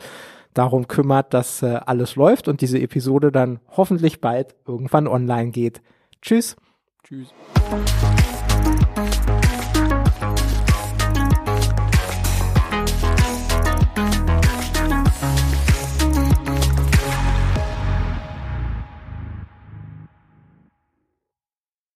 darum 0.54 0.88
kümmert, 0.88 1.34
dass 1.34 1.62
äh, 1.62 1.78
alles 1.84 2.16
läuft 2.16 2.48
und 2.48 2.62
diese 2.62 2.78
Episode 2.78 3.30
dann 3.30 3.60
hoffentlich 3.76 4.22
bald 4.22 4.54
irgendwann 4.66 5.06
online 5.06 5.50
geht. 5.50 5.82
Tschüss. 6.22 6.56
Tschüss. 7.04 7.34